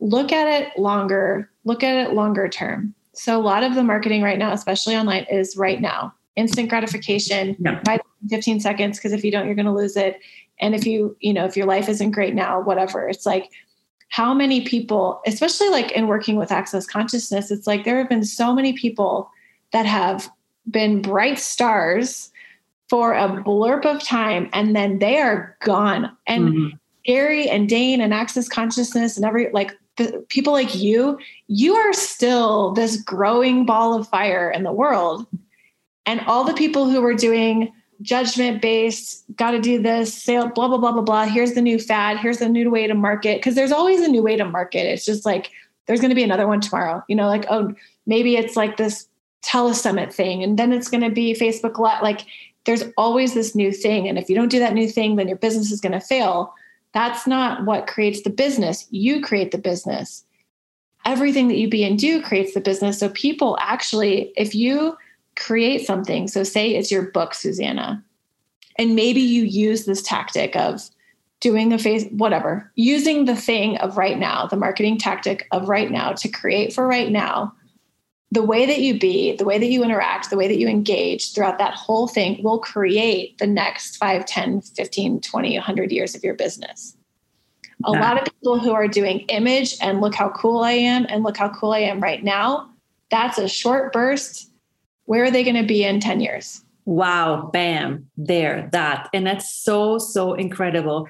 Look 0.00 0.30
at 0.30 0.46
it 0.46 0.78
longer, 0.78 1.50
look 1.64 1.82
at 1.82 1.96
it 1.96 2.14
longer 2.14 2.48
term. 2.48 2.94
So 3.14 3.40
a 3.40 3.42
lot 3.42 3.64
of 3.64 3.74
the 3.74 3.82
marketing 3.82 4.22
right 4.22 4.38
now, 4.38 4.52
especially 4.52 4.96
online, 4.96 5.24
is 5.30 5.56
right 5.56 5.80
now. 5.80 6.14
Instant 6.36 6.68
gratification, 6.68 7.56
yeah. 7.58 7.82
15 8.28 8.60
seconds, 8.60 8.98
because 8.98 9.12
if 9.12 9.24
you 9.24 9.32
don't, 9.32 9.46
you're 9.46 9.56
gonna 9.56 9.74
lose 9.74 9.96
it. 9.96 10.20
And 10.60 10.74
if 10.74 10.86
you, 10.86 11.16
you 11.20 11.32
know, 11.32 11.46
if 11.46 11.56
your 11.56 11.66
life 11.66 11.88
isn't 11.88 12.12
great 12.12 12.34
now, 12.34 12.60
whatever. 12.60 13.08
It's 13.08 13.26
like 13.26 13.50
how 14.10 14.34
many 14.34 14.60
people, 14.60 15.20
especially 15.26 15.70
like 15.70 15.90
in 15.92 16.06
working 16.06 16.36
with 16.36 16.52
access 16.52 16.86
consciousness, 16.86 17.50
it's 17.50 17.66
like 17.66 17.84
there 17.84 17.98
have 17.98 18.08
been 18.08 18.24
so 18.24 18.54
many 18.54 18.72
people 18.72 19.30
that 19.72 19.86
have 19.86 20.30
been 20.70 21.02
bright 21.02 21.38
stars 21.38 22.30
for 22.88 23.12
a 23.12 23.28
blurb 23.28 23.84
of 23.84 24.02
time 24.02 24.48
and 24.52 24.74
then 24.74 24.98
they 24.98 25.18
are 25.18 25.56
gone. 25.60 26.16
And 26.26 26.48
mm-hmm. 26.48 26.76
Gary 27.04 27.48
and 27.48 27.68
Dane 27.68 28.00
and 28.00 28.14
Access 28.14 28.48
Consciousness 28.48 29.16
and 29.16 29.26
every 29.26 29.50
like 29.52 29.72
the, 29.96 30.24
people 30.28 30.52
like 30.52 30.74
you, 30.74 31.18
you 31.48 31.74
are 31.74 31.92
still 31.92 32.72
this 32.72 33.00
growing 33.02 33.66
ball 33.66 33.98
of 33.98 34.08
fire 34.08 34.50
in 34.50 34.62
the 34.62 34.72
world. 34.72 35.26
And 36.06 36.20
all 36.20 36.44
the 36.44 36.54
people 36.54 36.88
who 36.88 37.02
were 37.02 37.14
doing 37.14 37.72
judgment 38.00 38.62
based, 38.62 39.24
got 39.36 39.50
to 39.50 39.60
do 39.60 39.82
this, 39.82 40.14
sale, 40.14 40.48
blah, 40.48 40.68
blah, 40.68 40.78
blah, 40.78 40.92
blah, 40.92 41.02
blah. 41.02 41.26
Here's 41.26 41.52
the 41.52 41.60
new 41.60 41.78
fad. 41.78 42.18
Here's 42.18 42.38
the 42.38 42.48
new 42.48 42.70
way 42.70 42.86
to 42.86 42.94
market. 42.94 43.42
Cause 43.42 43.54
there's 43.54 43.72
always 43.72 44.00
a 44.00 44.08
new 44.08 44.22
way 44.22 44.36
to 44.36 44.44
market. 44.44 44.86
It's 44.86 45.04
just 45.04 45.26
like, 45.26 45.50
there's 45.86 46.00
going 46.00 46.10
to 46.10 46.14
be 46.14 46.22
another 46.22 46.46
one 46.46 46.60
tomorrow, 46.60 47.02
you 47.08 47.16
know, 47.16 47.26
like, 47.26 47.46
oh, 47.50 47.74
maybe 48.06 48.36
it's 48.36 48.56
like 48.56 48.76
this 48.76 49.07
telesummit 49.42 50.12
thing. 50.12 50.42
And 50.42 50.58
then 50.58 50.72
it's 50.72 50.88
going 50.88 51.02
to 51.02 51.10
be 51.10 51.34
Facebook 51.34 51.78
Live. 51.78 52.02
Like 52.02 52.26
there's 52.64 52.84
always 52.96 53.34
this 53.34 53.54
new 53.54 53.72
thing. 53.72 54.08
And 54.08 54.18
if 54.18 54.28
you 54.28 54.34
don't 54.34 54.50
do 54.50 54.58
that 54.58 54.74
new 54.74 54.88
thing, 54.88 55.16
then 55.16 55.28
your 55.28 55.38
business 55.38 55.70
is 55.70 55.80
going 55.80 55.92
to 55.92 56.00
fail. 56.00 56.52
That's 56.92 57.26
not 57.26 57.64
what 57.64 57.86
creates 57.86 58.22
the 58.22 58.30
business. 58.30 58.86
You 58.90 59.20
create 59.20 59.52
the 59.52 59.58
business. 59.58 60.24
Everything 61.04 61.48
that 61.48 61.56
you 61.56 61.68
be 61.68 61.84
and 61.84 61.98
do 61.98 62.20
creates 62.20 62.54
the 62.54 62.60
business. 62.60 62.98
So 62.98 63.08
people 63.10 63.56
actually, 63.60 64.32
if 64.36 64.54
you 64.54 64.96
create 65.36 65.86
something, 65.86 66.28
so 66.28 66.42
say 66.42 66.74
it's 66.74 66.90
your 66.90 67.10
book, 67.10 67.34
Susanna, 67.34 68.04
and 68.76 68.94
maybe 68.94 69.20
you 69.20 69.44
use 69.44 69.84
this 69.84 70.02
tactic 70.02 70.56
of 70.56 70.90
doing 71.40 71.72
a 71.72 71.78
face, 71.78 72.04
whatever, 72.10 72.70
using 72.74 73.24
the 73.24 73.36
thing 73.36 73.76
of 73.78 73.96
right 73.96 74.18
now, 74.18 74.46
the 74.46 74.56
marketing 74.56 74.98
tactic 74.98 75.46
of 75.52 75.68
right 75.68 75.90
now 75.90 76.12
to 76.12 76.28
create 76.28 76.72
for 76.72 76.86
right 76.86 77.10
now 77.10 77.54
the 78.30 78.42
way 78.42 78.66
that 78.66 78.80
you 78.80 78.98
be, 78.98 79.34
the 79.36 79.44
way 79.44 79.58
that 79.58 79.70
you 79.70 79.82
interact, 79.82 80.28
the 80.28 80.36
way 80.36 80.48
that 80.48 80.58
you 80.58 80.68
engage 80.68 81.32
throughout 81.32 81.58
that 81.58 81.74
whole 81.74 82.06
thing 82.06 82.42
will 82.42 82.58
create 82.58 83.38
the 83.38 83.46
next 83.46 83.96
5, 83.96 84.26
10, 84.26 84.60
15, 84.60 85.20
20, 85.20 85.56
100 85.56 85.92
years 85.92 86.14
of 86.14 86.22
your 86.22 86.34
business. 86.34 86.94
A 87.84 87.92
lot 87.92 88.18
of 88.18 88.24
people 88.24 88.58
who 88.58 88.72
are 88.72 88.88
doing 88.88 89.20
image 89.28 89.76
and 89.80 90.00
look 90.00 90.14
how 90.14 90.30
cool 90.30 90.64
I 90.64 90.72
am 90.72 91.06
and 91.08 91.22
look 91.22 91.36
how 91.36 91.48
cool 91.48 91.72
I 91.72 91.78
am 91.78 92.00
right 92.00 92.22
now, 92.22 92.70
that's 93.10 93.38
a 93.38 93.48
short 93.48 93.92
burst. 93.92 94.50
Where 95.04 95.24
are 95.24 95.30
they 95.30 95.44
going 95.44 95.56
to 95.56 95.66
be 95.66 95.84
in 95.84 96.00
10 96.00 96.20
years? 96.20 96.64
Wow, 96.84 97.50
bam, 97.52 98.10
there, 98.16 98.68
that. 98.72 99.08
And 99.14 99.26
that's 99.26 99.54
so, 99.54 99.98
so 99.98 100.34
incredible. 100.34 101.06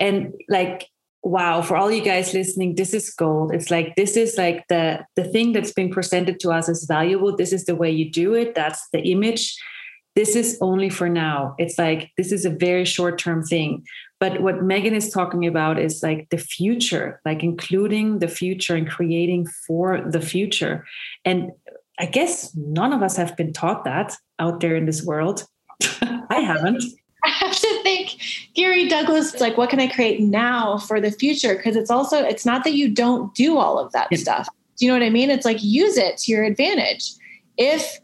And 0.00 0.34
like, 0.48 0.88
wow 1.22 1.60
for 1.62 1.76
all 1.76 1.90
you 1.90 2.02
guys 2.02 2.32
listening 2.34 2.74
this 2.74 2.94
is 2.94 3.10
gold. 3.10 3.52
It's 3.52 3.70
like 3.70 3.96
this 3.96 4.16
is 4.16 4.36
like 4.38 4.64
the 4.68 5.04
the 5.16 5.24
thing 5.24 5.52
that's 5.52 5.72
been 5.72 5.90
presented 5.90 6.40
to 6.40 6.50
us 6.50 6.68
as 6.68 6.84
valuable. 6.84 7.36
This 7.36 7.52
is 7.52 7.64
the 7.64 7.74
way 7.74 7.90
you 7.90 8.10
do 8.10 8.34
it. 8.34 8.54
That's 8.54 8.88
the 8.92 9.00
image. 9.00 9.56
This 10.14 10.34
is 10.34 10.58
only 10.60 10.90
for 10.90 11.08
now. 11.08 11.54
It's 11.58 11.78
like 11.78 12.10
this 12.16 12.32
is 12.32 12.44
a 12.44 12.50
very 12.50 12.84
short 12.84 13.18
term 13.18 13.44
thing. 13.44 13.84
But 14.20 14.42
what 14.42 14.62
megan 14.62 14.94
is 14.94 15.10
talking 15.10 15.46
about 15.46 15.78
is 15.78 16.02
like 16.02 16.28
the 16.30 16.38
future 16.38 17.20
like 17.24 17.42
including 17.42 18.18
the 18.18 18.28
future 18.28 18.74
and 18.74 18.88
creating 18.88 19.46
for 19.66 20.00
the 20.00 20.20
future. 20.20 20.84
And 21.24 21.52
i 22.00 22.06
guess 22.06 22.54
none 22.54 22.92
of 22.92 23.02
us 23.02 23.16
have 23.16 23.36
been 23.36 23.52
taught 23.52 23.84
that 23.84 24.16
out 24.38 24.60
there 24.60 24.76
in 24.76 24.86
this 24.86 25.04
world. 25.04 25.44
I 26.30 26.40
haven't. 26.40 26.84
I 27.24 27.28
have 27.28 27.56
to 27.60 27.77
Gary 28.58 28.88
Douglas, 28.88 29.40
like, 29.40 29.56
what 29.56 29.70
can 29.70 29.78
I 29.78 29.86
create 29.86 30.20
now 30.20 30.78
for 30.78 31.00
the 31.00 31.12
future? 31.12 31.54
Because 31.54 31.76
it's 31.76 31.92
also, 31.92 32.24
it's 32.24 32.44
not 32.44 32.64
that 32.64 32.72
you 32.72 32.88
don't 32.88 33.32
do 33.32 33.56
all 33.56 33.78
of 33.78 33.92
that 33.92 34.08
yeah. 34.10 34.18
stuff. 34.18 34.48
Do 34.76 34.84
you 34.84 34.90
know 34.90 34.98
what 34.98 35.06
I 35.06 35.10
mean? 35.10 35.30
It's 35.30 35.44
like 35.44 35.62
use 35.62 35.96
it 35.96 36.18
to 36.18 36.32
your 36.32 36.42
advantage. 36.42 37.12
If 37.56 38.00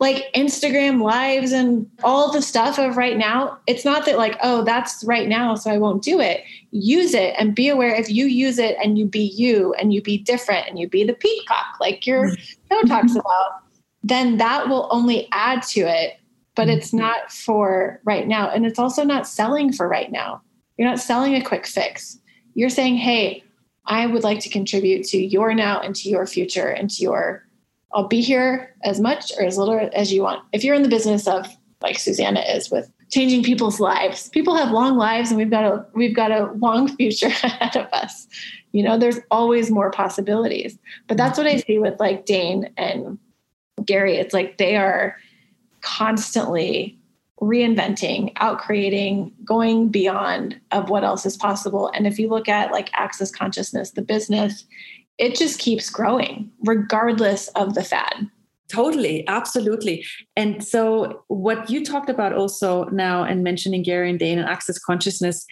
like 0.00 0.32
Instagram 0.34 1.02
lives 1.02 1.52
and 1.52 1.86
all 2.02 2.32
the 2.32 2.40
stuff 2.40 2.78
of 2.78 2.96
right 2.96 3.18
now, 3.18 3.58
it's 3.66 3.84
not 3.84 4.06
that 4.06 4.16
like, 4.16 4.38
oh, 4.42 4.64
that's 4.64 5.04
right 5.04 5.28
now, 5.28 5.54
so 5.56 5.70
I 5.70 5.76
won't 5.76 6.02
do 6.02 6.20
it. 6.20 6.42
Use 6.70 7.12
it 7.12 7.34
and 7.38 7.54
be 7.54 7.68
aware 7.68 7.94
if 7.94 8.08
you 8.08 8.24
use 8.24 8.58
it 8.58 8.78
and 8.82 8.98
you 8.98 9.04
be 9.04 9.34
you 9.36 9.74
and 9.74 9.92
you 9.92 10.00
be 10.00 10.16
different 10.16 10.66
and 10.68 10.78
you 10.78 10.88
be 10.88 11.04
the 11.04 11.12
peacock, 11.12 11.66
like 11.80 12.06
your 12.06 12.34
show 12.34 12.82
talks 12.86 13.14
about, 13.14 13.60
then 14.02 14.38
that 14.38 14.70
will 14.70 14.88
only 14.90 15.28
add 15.32 15.62
to 15.64 15.80
it 15.80 16.17
but 16.58 16.66
mm-hmm. 16.66 16.78
it's 16.78 16.92
not 16.92 17.30
for 17.30 18.00
right 18.02 18.26
now. 18.26 18.50
And 18.50 18.66
it's 18.66 18.80
also 18.80 19.04
not 19.04 19.28
selling 19.28 19.72
for 19.72 19.86
right 19.86 20.10
now. 20.10 20.42
You're 20.76 20.88
not 20.88 20.98
selling 20.98 21.36
a 21.36 21.40
quick 21.40 21.68
fix. 21.68 22.18
You're 22.54 22.68
saying, 22.68 22.96
hey, 22.96 23.44
I 23.86 24.06
would 24.06 24.24
like 24.24 24.40
to 24.40 24.48
contribute 24.48 25.04
to 25.04 25.18
your 25.18 25.54
now 25.54 25.80
and 25.80 25.94
to 25.94 26.08
your 26.08 26.26
future 26.26 26.66
and 26.66 26.90
to 26.90 27.02
your, 27.04 27.46
I'll 27.92 28.08
be 28.08 28.20
here 28.20 28.74
as 28.82 28.98
much 28.98 29.30
or 29.38 29.44
as 29.44 29.56
little 29.56 29.88
as 29.92 30.12
you 30.12 30.22
want. 30.22 30.42
If 30.52 30.64
you're 30.64 30.74
in 30.74 30.82
the 30.82 30.88
business 30.88 31.28
of, 31.28 31.46
like 31.80 31.96
Susanna 31.96 32.40
is 32.40 32.72
with 32.72 32.90
changing 33.08 33.44
people's 33.44 33.78
lives, 33.78 34.28
people 34.30 34.56
have 34.56 34.72
long 34.72 34.96
lives 34.96 35.30
and 35.30 35.38
we've 35.38 35.50
got 35.50 35.62
a, 35.64 35.86
we've 35.94 36.16
got 36.16 36.32
a 36.32 36.50
long 36.54 36.88
future 36.96 37.28
ahead 37.28 37.76
of 37.76 37.86
us. 37.92 38.26
You 38.72 38.82
know, 38.82 38.98
there's 38.98 39.20
always 39.30 39.70
more 39.70 39.92
possibilities. 39.92 40.76
But 41.06 41.18
that's 41.18 41.38
what 41.38 41.46
I 41.46 41.58
see 41.58 41.78
with 41.78 42.00
like 42.00 42.26
Dane 42.26 42.72
and 42.76 43.16
Gary. 43.84 44.16
It's 44.16 44.34
like 44.34 44.58
they 44.58 44.74
are, 44.74 45.16
constantly 45.88 46.98
reinventing, 47.40 48.32
out 48.36 48.58
creating, 48.58 49.32
going 49.44 49.88
beyond 49.88 50.60
of 50.72 50.90
what 50.90 51.04
else 51.04 51.24
is 51.24 51.36
possible. 51.36 51.90
And 51.94 52.06
if 52.06 52.18
you 52.18 52.28
look 52.28 52.48
at 52.48 52.72
like 52.72 52.90
access 52.94 53.30
consciousness, 53.30 53.92
the 53.92 54.02
business, 54.02 54.64
it 55.18 55.36
just 55.36 55.58
keeps 55.58 55.88
growing 55.88 56.50
regardless 56.64 57.48
of 57.48 57.74
the 57.74 57.84
fad. 57.84 58.28
Totally, 58.68 59.26
absolutely. 59.28 60.04
And 60.36 60.62
so, 60.62 61.24
what 61.28 61.70
you 61.70 61.82
talked 61.82 62.10
about 62.10 62.34
also 62.34 62.84
now, 62.90 63.24
and 63.24 63.42
mentioning 63.42 63.82
Gary 63.82 64.10
and 64.10 64.18
Dane 64.18 64.38
and 64.38 64.46
access 64.46 64.78
consciousness, 64.78 65.46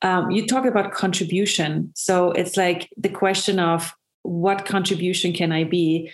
um, 0.00 0.30
you 0.30 0.46
talk 0.46 0.64
about 0.64 0.90
contribution. 0.92 1.92
So, 1.94 2.32
it's 2.32 2.56
like 2.56 2.88
the 2.96 3.10
question 3.10 3.58
of 3.58 3.92
what 4.22 4.64
contribution 4.64 5.34
can 5.34 5.52
I 5.52 5.64
be? 5.64 6.10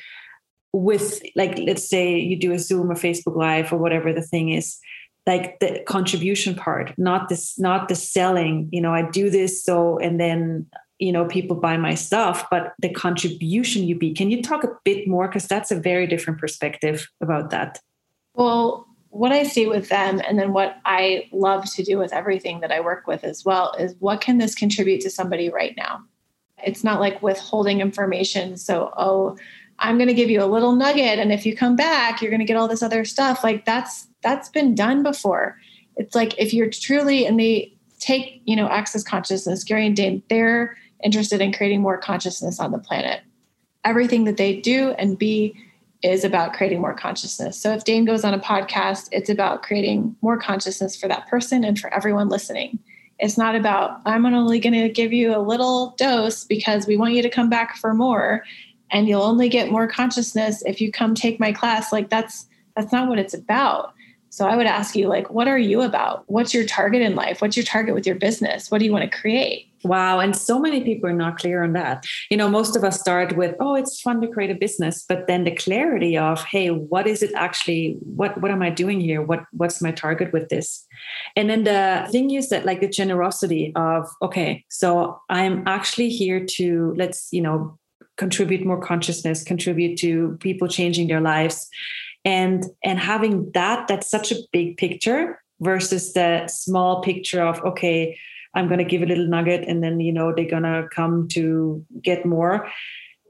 With 0.72 1.22
like 1.34 1.58
let's 1.58 1.88
say 1.88 2.18
you 2.18 2.36
do 2.36 2.52
a 2.52 2.58
zoom 2.58 2.90
or 2.90 2.94
facebook 2.94 3.36
live 3.36 3.72
or 3.72 3.78
whatever 3.78 4.12
the 4.12 4.22
thing 4.22 4.50
is 4.50 4.78
like 5.26 5.58
the 5.60 5.82
contribution 5.86 6.54
part 6.54 6.92
not 6.98 7.28
this 7.28 7.58
not 7.58 7.88
the 7.88 7.94
selling 7.94 8.68
you 8.72 8.80
know 8.80 8.92
i 8.92 9.02
do 9.10 9.30
this 9.30 9.64
so 9.64 9.98
and 9.98 10.20
then 10.20 10.66
you 10.98 11.12
know 11.12 11.24
people 11.26 11.56
buy 11.56 11.76
my 11.76 11.94
stuff 11.94 12.46
but 12.50 12.74
the 12.80 12.88
contribution 12.88 13.84
you 13.84 13.96
be 13.96 14.12
can 14.12 14.30
you 14.30 14.42
talk 14.42 14.64
a 14.64 14.70
bit 14.84 15.06
more? 15.06 15.28
Because 15.28 15.46
that's 15.46 15.70
a 15.70 15.78
very 15.78 16.06
different 16.06 16.40
perspective 16.40 17.08
about 17.20 17.50
that. 17.50 17.80
Well 18.34 18.86
what 19.10 19.32
i 19.32 19.42
see 19.42 19.66
with 19.66 19.88
them 19.88 20.20
and 20.28 20.38
then 20.38 20.52
what 20.52 20.76
i 20.84 21.26
love 21.32 21.64
to 21.64 21.82
do 21.82 21.96
with 21.96 22.12
everything 22.12 22.60
that 22.60 22.70
i 22.70 22.78
work 22.78 23.06
with 23.06 23.24
as 23.24 23.42
well 23.42 23.74
is 23.78 23.94
what 24.00 24.20
can 24.20 24.36
this 24.36 24.54
contribute 24.54 25.00
to 25.00 25.10
somebody 25.10 25.48
right 25.48 25.74
now? 25.76 26.02
It's 26.62 26.84
not 26.84 27.00
like 27.00 27.22
withholding 27.22 27.80
information 27.80 28.56
so 28.56 28.92
oh 28.96 29.36
I'm 29.78 29.96
going 29.96 30.08
to 30.08 30.14
give 30.14 30.30
you 30.30 30.42
a 30.42 30.46
little 30.46 30.72
nugget 30.72 31.18
and 31.18 31.32
if 31.32 31.46
you 31.46 31.56
come 31.56 31.76
back 31.76 32.20
you're 32.20 32.30
going 32.30 32.40
to 32.40 32.46
get 32.46 32.56
all 32.56 32.68
this 32.68 32.82
other 32.82 33.04
stuff. 33.04 33.44
Like 33.44 33.64
that's 33.64 34.08
that's 34.22 34.48
been 34.48 34.74
done 34.74 35.02
before. 35.02 35.58
It's 35.96 36.14
like 36.14 36.38
if 36.38 36.52
you're 36.52 36.70
truly 36.70 37.26
and 37.26 37.38
they 37.38 37.72
take 37.98 38.42
you 38.44 38.56
know 38.56 38.68
access 38.68 39.02
consciousness 39.02 39.64
Gary 39.64 39.86
and 39.86 39.96
Dane 39.96 40.22
they're 40.28 40.76
interested 41.02 41.40
in 41.40 41.52
creating 41.52 41.80
more 41.80 41.98
consciousness 41.98 42.58
on 42.60 42.72
the 42.72 42.78
planet. 42.78 43.22
Everything 43.84 44.24
that 44.24 44.36
they 44.36 44.60
do 44.60 44.90
and 44.92 45.18
be 45.18 45.54
is 46.02 46.22
about 46.22 46.52
creating 46.52 46.80
more 46.80 46.94
consciousness. 46.94 47.60
So 47.60 47.72
if 47.72 47.84
Dane 47.84 48.04
goes 48.04 48.24
on 48.24 48.34
a 48.34 48.38
podcast 48.38 49.08
it's 49.12 49.30
about 49.30 49.62
creating 49.62 50.16
more 50.22 50.38
consciousness 50.38 50.96
for 50.96 51.08
that 51.08 51.28
person 51.28 51.64
and 51.64 51.78
for 51.78 51.92
everyone 51.92 52.28
listening. 52.28 52.78
It's 53.20 53.36
not 53.36 53.56
about 53.56 54.00
i'm 54.06 54.26
only 54.26 54.60
going 54.60 54.74
to 54.74 54.88
give 54.88 55.12
you 55.12 55.36
a 55.36 55.42
little 55.42 55.94
dose 55.98 56.44
because 56.44 56.86
we 56.86 56.96
want 56.96 57.14
you 57.14 57.22
to 57.22 57.30
come 57.30 57.50
back 57.50 57.76
for 57.76 57.92
more 57.92 58.44
and 58.90 59.08
you'll 59.08 59.22
only 59.22 59.48
get 59.48 59.70
more 59.70 59.86
consciousness 59.86 60.62
if 60.66 60.80
you 60.80 60.90
come 60.90 61.14
take 61.14 61.40
my 61.40 61.52
class. 61.52 61.92
Like 61.92 62.10
that's 62.10 62.46
that's 62.76 62.92
not 62.92 63.08
what 63.08 63.18
it's 63.18 63.34
about. 63.34 63.92
So 64.30 64.46
i 64.46 64.56
would 64.56 64.66
ask 64.66 64.94
you 64.94 65.08
like 65.08 65.30
what 65.30 65.48
are 65.48 65.58
you 65.58 65.82
about? 65.82 66.24
What's 66.26 66.52
your 66.52 66.64
target 66.64 67.02
in 67.02 67.14
life? 67.14 67.40
What's 67.40 67.56
your 67.56 67.64
target 67.64 67.94
with 67.94 68.06
your 68.06 68.16
business? 68.16 68.70
What 68.70 68.78
do 68.78 68.84
you 68.84 68.92
want 68.92 69.10
to 69.10 69.18
create? 69.18 69.66
Wow 69.84 70.20
and 70.20 70.36
so 70.36 70.58
many 70.58 70.82
people 70.82 71.08
are 71.08 71.14
not 71.14 71.38
clear 71.38 71.62
on 71.64 71.72
that. 71.72 72.04
You 72.30 72.36
know 72.36 72.48
most 72.48 72.76
of 72.76 72.84
us 72.84 73.00
start 73.00 73.36
with 73.36 73.54
oh 73.58 73.74
it's 73.74 74.00
fun 74.00 74.20
to 74.20 74.28
create 74.28 74.50
a 74.50 74.54
business 74.54 75.04
but 75.08 75.26
then 75.26 75.44
the 75.44 75.54
clarity 75.54 76.16
of 76.18 76.44
hey 76.44 76.68
what 76.68 77.06
is 77.06 77.22
it 77.22 77.32
actually 77.34 77.96
what 78.00 78.40
what 78.40 78.50
am 78.50 78.62
i 78.62 78.70
doing 78.70 79.00
here? 79.00 79.22
What 79.22 79.44
what's 79.52 79.80
my 79.80 79.92
target 79.92 80.32
with 80.32 80.50
this? 80.50 80.84
And 81.36 81.48
then 81.48 81.64
the 81.64 82.06
thing 82.10 82.30
is 82.32 82.50
that 82.50 82.66
like 82.66 82.80
the 82.80 82.88
generosity 82.88 83.72
of 83.76 84.08
okay 84.20 84.64
so 84.68 85.20
i'm 85.30 85.66
actually 85.66 86.10
here 86.10 86.44
to 86.44 86.94
let's 86.96 87.28
you 87.32 87.40
know 87.40 87.78
contribute 88.18 88.66
more 88.66 88.80
consciousness 88.80 89.42
contribute 89.42 89.96
to 89.98 90.36
people 90.40 90.68
changing 90.68 91.08
their 91.08 91.20
lives. 91.20 91.68
And 92.24 92.64
and 92.84 92.98
having 92.98 93.50
that 93.52 93.88
that's 93.88 94.10
such 94.10 94.32
a 94.32 94.36
big 94.52 94.76
picture 94.76 95.40
versus 95.60 96.12
the 96.12 96.46
small 96.48 97.00
picture 97.02 97.42
of 97.42 97.60
okay 97.64 98.16
i'm 98.54 98.68
going 98.68 98.78
to 98.78 98.84
give 98.84 99.02
a 99.02 99.06
little 99.06 99.26
nugget 99.26 99.66
and 99.66 99.82
then 99.82 99.98
you 99.98 100.12
know 100.12 100.32
they're 100.34 100.48
going 100.48 100.62
to 100.62 100.86
come 100.94 101.26
to 101.28 101.84
get 102.02 102.26
more. 102.26 102.68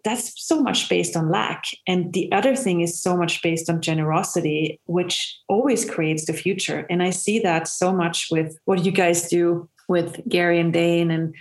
That's 0.04 0.33
so 0.37 0.62
much 0.62 0.88
based 0.88 1.16
on 1.16 1.30
lack. 1.30 1.64
And 1.87 2.12
the 2.12 2.30
other 2.33 2.54
thing 2.57 2.80
is 2.80 3.02
so 3.02 3.16
much 3.16 3.42
based 3.42 3.68
on 3.68 3.83
generosity 3.83 4.80
which 4.87 5.37
always 5.49 5.85
creates 5.85 6.25
the 6.25 6.33
future. 6.33 6.87
And 6.90 7.02
i 7.02 7.11
see 7.11 7.38
that 7.40 7.68
so 7.68 7.92
much 7.92 8.28
with 8.30 8.59
what 8.64 8.85
you 8.85 8.92
guys 8.92 9.28
do 9.28 9.68
with 9.88 10.21
gary 10.28 10.59
and 10.61 10.73
dane 10.73 11.11
and 11.11 11.35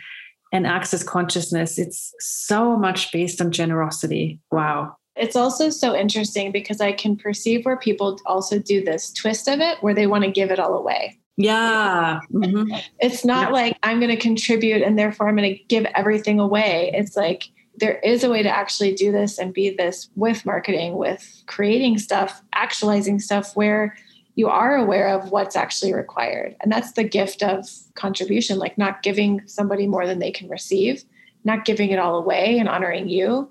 and 0.51 0.65
access 0.67 1.03
consciousness 1.03 1.77
it's 1.77 2.13
so 2.19 2.77
much 2.77 3.11
based 3.11 3.41
on 3.41 3.51
generosity 3.51 4.39
wow 4.51 4.95
it's 5.17 5.35
also 5.35 5.69
so 5.69 5.95
interesting 5.95 6.51
because 6.51 6.79
I 6.79 6.91
can 6.91 7.15
perceive 7.15 7.65
where 7.65 7.77
people 7.77 8.19
also 8.25 8.59
do 8.59 8.83
this 8.83 9.11
twist 9.11 9.47
of 9.47 9.59
it 9.59 9.81
where 9.81 9.93
they 9.93 10.07
want 10.07 10.23
to 10.23 10.31
give 10.31 10.51
it 10.51 10.59
all 10.59 10.75
away. 10.75 11.19
Yeah. 11.37 12.19
Mm-hmm. 12.31 12.73
It's 12.99 13.23
not 13.23 13.47
yeah. 13.47 13.53
like 13.53 13.77
I'm 13.83 13.99
going 13.99 14.15
to 14.15 14.21
contribute 14.21 14.81
and 14.81 14.97
therefore 14.97 15.27
I'm 15.27 15.35
going 15.35 15.55
to 15.55 15.63
give 15.65 15.85
everything 15.95 16.39
away. 16.39 16.91
It's 16.93 17.15
like 17.15 17.49
there 17.75 17.99
is 17.99 18.23
a 18.23 18.29
way 18.29 18.41
to 18.41 18.49
actually 18.49 18.95
do 18.95 19.11
this 19.11 19.37
and 19.37 19.53
be 19.53 19.69
this 19.69 20.09
with 20.15 20.45
marketing, 20.45 20.95
with 20.95 21.43
creating 21.45 21.99
stuff, 21.99 22.41
actualizing 22.53 23.19
stuff 23.19 23.55
where 23.55 23.95
you 24.37 24.47
are 24.47 24.77
aware 24.77 25.09
of 25.09 25.31
what's 25.31 25.55
actually 25.55 25.93
required. 25.93 26.55
And 26.61 26.71
that's 26.71 26.93
the 26.93 27.03
gift 27.03 27.41
of 27.41 27.67
contribution, 27.95 28.59
like 28.59 28.77
not 28.77 29.01
giving 29.01 29.41
somebody 29.47 29.87
more 29.87 30.05
than 30.05 30.19
they 30.19 30.31
can 30.31 30.47
receive, 30.47 31.03
not 31.43 31.65
giving 31.65 31.89
it 31.89 31.97
all 31.97 32.15
away 32.15 32.59
and 32.59 32.69
honoring 32.69 33.09
you, 33.09 33.49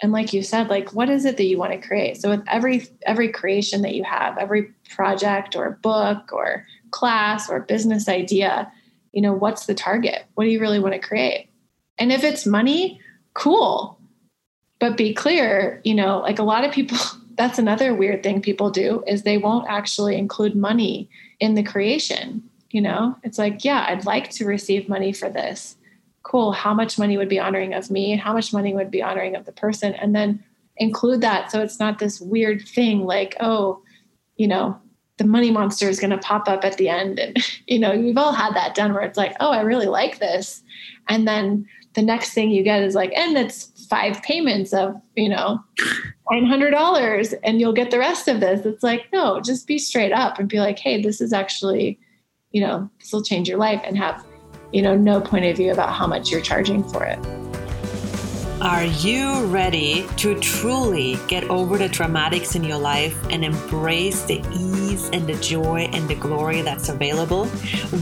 and 0.00 0.12
like 0.12 0.32
you 0.32 0.42
said 0.42 0.68
like 0.68 0.92
what 0.92 1.10
is 1.10 1.24
it 1.24 1.36
that 1.36 1.44
you 1.44 1.58
want 1.58 1.72
to 1.72 1.86
create? 1.86 2.20
So 2.20 2.30
with 2.30 2.44
every 2.46 2.86
every 3.02 3.28
creation 3.28 3.82
that 3.82 3.94
you 3.94 4.04
have 4.04 4.38
every 4.38 4.72
project 4.90 5.56
or 5.56 5.78
book 5.82 6.32
or 6.32 6.64
class 6.90 7.50
or 7.50 7.60
business 7.60 8.08
idea 8.08 8.70
you 9.12 9.22
know 9.22 9.32
what's 9.32 9.66
the 9.66 9.74
target? 9.74 10.24
What 10.34 10.44
do 10.44 10.50
you 10.50 10.60
really 10.60 10.78
want 10.78 10.94
to 10.94 11.00
create? 11.00 11.48
And 11.98 12.12
if 12.12 12.22
it's 12.24 12.46
money 12.46 13.00
cool. 13.34 13.98
But 14.78 14.96
be 14.96 15.12
clear 15.12 15.80
you 15.84 15.94
know 15.94 16.20
like 16.20 16.38
a 16.38 16.44
lot 16.44 16.64
of 16.64 16.72
people 16.72 16.98
that's 17.38 17.58
another 17.58 17.94
weird 17.94 18.22
thing 18.22 18.42
people 18.42 18.70
do 18.70 19.02
is 19.06 19.22
they 19.22 19.38
won't 19.38 19.68
actually 19.68 20.18
include 20.18 20.54
money 20.54 21.08
in 21.40 21.54
the 21.54 21.62
creation 21.62 22.42
you 22.70 22.80
know 22.80 23.16
it's 23.22 23.38
like 23.38 23.64
yeah 23.64 23.86
i'd 23.88 24.04
like 24.04 24.28
to 24.28 24.44
receive 24.44 24.88
money 24.88 25.12
for 25.12 25.30
this 25.30 25.78
cool, 26.28 26.52
how 26.52 26.74
much 26.74 26.98
money 26.98 27.16
would 27.16 27.28
be 27.28 27.40
honoring 27.40 27.72
of 27.72 27.90
me 27.90 28.14
how 28.14 28.34
much 28.34 28.52
money 28.52 28.74
would 28.74 28.90
be 28.90 29.02
honoring 29.02 29.34
of 29.34 29.46
the 29.46 29.52
person. 29.52 29.94
And 29.94 30.14
then 30.14 30.44
include 30.76 31.22
that 31.22 31.50
so 31.50 31.60
it's 31.60 31.80
not 31.80 31.98
this 31.98 32.20
weird 32.20 32.66
thing 32.68 33.04
like, 33.04 33.36
oh, 33.40 33.82
you 34.36 34.46
know, 34.46 34.78
the 35.16 35.24
money 35.24 35.50
monster 35.50 35.88
is 35.88 35.98
going 35.98 36.10
to 36.10 36.18
pop 36.18 36.48
up 36.48 36.64
at 36.64 36.76
the 36.76 36.88
end. 36.88 37.18
And, 37.28 37.36
you 37.66 37.78
know, 37.78 37.98
we've 37.98 38.18
all 38.18 38.32
had 38.32 38.54
that 38.54 38.74
done 38.74 38.92
where 38.92 39.02
it's 39.02 39.18
like, 39.18 39.34
oh, 39.40 39.50
I 39.50 39.62
really 39.62 39.86
like 39.86 40.18
this. 40.18 40.62
And 41.08 41.26
then 41.26 41.66
the 41.94 42.02
next 42.02 42.32
thing 42.32 42.50
you 42.50 42.62
get 42.62 42.82
is 42.82 42.94
like, 42.94 43.12
and 43.16 43.36
it's 43.36 43.72
five 43.88 44.22
payments 44.22 44.72
of, 44.72 45.00
you 45.16 45.28
know, 45.28 45.62
$900 46.30 47.34
and 47.42 47.60
you'll 47.60 47.72
get 47.72 47.90
the 47.90 47.98
rest 47.98 48.28
of 48.28 48.40
this. 48.40 48.66
It's 48.66 48.82
like, 48.82 49.06
no, 49.12 49.40
just 49.40 49.66
be 49.66 49.78
straight 49.78 50.12
up 50.12 50.38
and 50.38 50.48
be 50.48 50.60
like, 50.60 50.78
hey, 50.78 51.00
this 51.02 51.20
is 51.20 51.32
actually, 51.32 51.98
you 52.52 52.60
know, 52.60 52.88
this 53.00 53.12
will 53.12 53.22
change 53.22 53.48
your 53.48 53.58
life 53.58 53.80
and 53.84 53.96
have 53.96 54.24
you 54.72 54.82
know, 54.82 54.94
no 54.96 55.20
point 55.20 55.44
of 55.44 55.56
view 55.56 55.72
about 55.72 55.92
how 55.92 56.06
much 56.06 56.30
you're 56.30 56.40
charging 56.40 56.84
for 56.84 57.04
it. 57.04 57.18
Are 58.60 58.84
you 58.84 59.44
ready 59.44 60.04
to 60.16 60.34
truly 60.40 61.16
get 61.28 61.44
over 61.44 61.78
the 61.78 61.88
dramatics 61.88 62.56
in 62.56 62.64
your 62.64 62.78
life 62.78 63.16
and 63.30 63.44
embrace 63.44 64.24
the 64.24 64.42
ease 64.52 65.08
and 65.12 65.28
the 65.28 65.34
joy 65.34 65.88
and 65.92 66.08
the 66.08 66.16
glory 66.16 66.62
that's 66.62 66.88
available? 66.88 67.46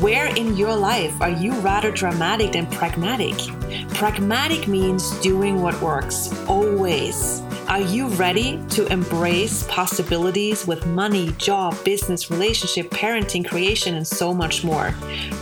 Where 0.01 0.35
in 0.35 0.57
your 0.57 0.75
life 0.75 1.13
are 1.21 1.29
you 1.29 1.53
rather 1.61 1.91
dramatic 1.91 2.53
than 2.53 2.67
pragmatic? 2.69 3.37
Pragmatic 3.91 4.67
means 4.67 5.11
doing 5.21 5.61
what 5.61 5.79
works, 5.83 6.33
always. 6.49 7.43
Are 7.69 7.83
you 7.83 8.07
ready 8.09 8.59
to 8.71 8.91
embrace 8.91 9.67
possibilities 9.69 10.67
with 10.67 10.87
money, 10.87 11.33
job, 11.33 11.77
business, 11.85 12.31
relationship, 12.31 12.89
parenting, 12.91 13.47
creation, 13.47 13.95
and 13.95 14.07
so 14.07 14.33
much 14.33 14.65
more? 14.65 14.95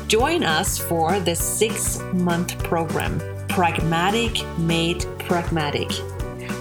Join 0.08 0.42
us 0.42 0.76
for 0.76 1.20
the 1.20 1.36
six 1.36 2.00
month 2.14 2.58
program. 2.64 3.33
Pragmatic 3.54 4.42
Made 4.58 5.06
Pragmatic. 5.20 5.88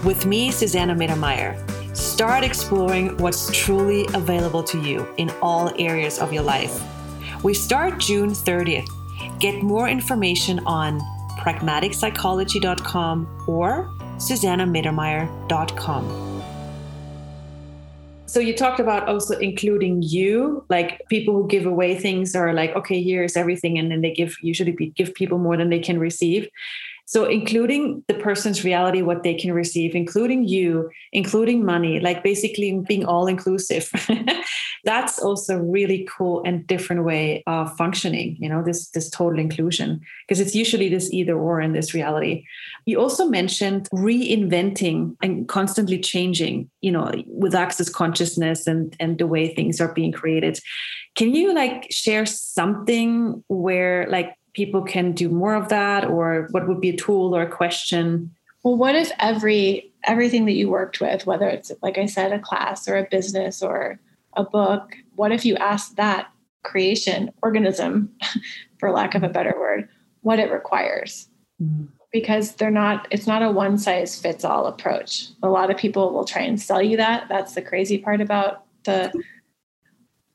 With 0.05 0.27
me, 0.27 0.51
Susanna 0.51 0.93
Mittermeier. 0.93 1.57
Start 1.97 2.43
exploring 2.43 3.17
what's 3.17 3.51
truly 3.51 4.05
available 4.13 4.61
to 4.61 4.79
you 4.79 5.07
in 5.17 5.31
all 5.41 5.73
areas 5.79 6.19
of 6.19 6.31
your 6.31 6.43
life. 6.43 6.79
We 7.43 7.55
start 7.55 7.97
June 7.97 8.29
30th. 8.29 8.87
Get 9.39 9.63
more 9.63 9.89
information 9.89 10.59
on 10.67 10.99
pragmaticpsychology.com 11.39 13.27
or 13.47 13.89
susannamittermeier.com 14.17 16.32
so 18.33 18.39
you 18.39 18.55
talked 18.55 18.79
about 18.79 19.07
also 19.07 19.37
including 19.37 20.01
you 20.01 20.65
like 20.67 21.07
people 21.07 21.35
who 21.35 21.47
give 21.47 21.67
away 21.67 21.95
things 21.95 22.35
are 22.35 22.51
like 22.51 22.75
okay 22.75 22.99
here's 23.03 23.37
everything. 23.37 23.77
And 23.77 23.91
then 23.91 24.01
they 24.01 24.11
give 24.11 24.35
usually 24.41 24.71
give 24.95 25.13
people 25.13 25.37
more 25.37 25.55
than 25.55 25.69
they 25.69 25.79
can 25.79 25.99
receive 25.99 26.49
so 27.05 27.25
including 27.25 28.03
the 28.07 28.13
person's 28.13 28.63
reality 28.63 29.01
what 29.01 29.23
they 29.23 29.33
can 29.33 29.51
receive 29.51 29.95
including 29.95 30.43
you 30.43 30.89
including 31.11 31.65
money 31.65 31.99
like 31.99 32.23
basically 32.23 32.79
being 32.87 33.05
all 33.05 33.27
inclusive 33.27 33.91
that's 34.83 35.19
also 35.19 35.57
really 35.57 36.07
cool 36.09 36.41
and 36.45 36.67
different 36.67 37.03
way 37.03 37.43
of 37.47 37.75
functioning 37.77 38.35
you 38.39 38.49
know 38.49 38.63
this 38.63 38.89
this 38.89 39.09
total 39.09 39.39
inclusion 39.39 39.99
because 40.27 40.39
it's 40.39 40.55
usually 40.55 40.89
this 40.89 41.11
either 41.11 41.37
or 41.37 41.61
in 41.61 41.73
this 41.73 41.93
reality. 41.93 42.45
You 42.85 42.99
also 42.99 43.27
mentioned 43.27 43.89
reinventing 43.93 45.15
and 45.21 45.47
constantly 45.47 45.99
changing 45.99 46.69
you 46.81 46.91
know 46.91 47.11
with 47.27 47.55
access 47.55 47.89
consciousness 47.89 48.67
and 48.67 48.95
and 48.99 49.17
the 49.17 49.27
way 49.27 49.53
things 49.53 49.79
are 49.81 49.93
being 49.93 50.11
created. 50.11 50.59
Can 51.15 51.35
you 51.35 51.53
like 51.53 51.87
share 51.91 52.25
something 52.25 53.43
where 53.47 54.07
like 54.09 54.35
people 54.53 54.81
can 54.81 55.11
do 55.11 55.29
more 55.29 55.55
of 55.55 55.69
that 55.69 56.05
or 56.05 56.47
what 56.51 56.67
would 56.67 56.81
be 56.81 56.89
a 56.89 56.97
tool 56.97 57.35
or 57.35 57.41
a 57.41 57.49
question? 57.49 58.33
Well 58.63 58.77
what 58.77 58.95
if 58.95 59.11
every 59.19 59.91
everything 60.05 60.45
that 60.45 60.53
you 60.53 60.69
worked 60.69 60.99
with 60.99 61.25
whether 61.25 61.47
it's 61.47 61.71
like 61.81 61.97
i 61.97 62.05
said 62.05 62.33
a 62.33 62.39
class 62.39 62.89
or 62.89 62.97
a 62.97 63.07
business 63.09 63.61
or 63.61 63.99
a 64.35 64.43
book 64.43 64.97
what 65.15 65.31
if 65.31 65.45
you 65.45 65.55
ask 65.55 65.95
that 65.95 66.29
creation 66.63 67.31
organism 67.41 68.09
for 68.79 68.91
lack 68.91 69.15
of 69.15 69.23
a 69.23 69.29
better 69.29 69.55
word 69.57 69.87
what 70.21 70.39
it 70.39 70.51
requires? 70.51 71.27
Mm-hmm. 71.61 71.85
because 72.11 72.55
they're 72.55 72.71
not 72.71 73.07
it's 73.11 73.27
not 73.27 73.43
a 73.43 73.51
one 73.51 73.77
size 73.77 74.19
fits 74.19 74.43
all 74.43 74.65
approach. 74.65 75.27
A 75.43 75.49
lot 75.49 75.69
of 75.69 75.77
people 75.77 76.11
will 76.11 76.25
try 76.25 76.41
and 76.41 76.59
sell 76.59 76.81
you 76.81 76.97
that. 76.97 77.27
That's 77.29 77.53
the 77.53 77.61
crazy 77.61 77.99
part 77.99 78.21
about 78.21 78.65
the 78.85 79.13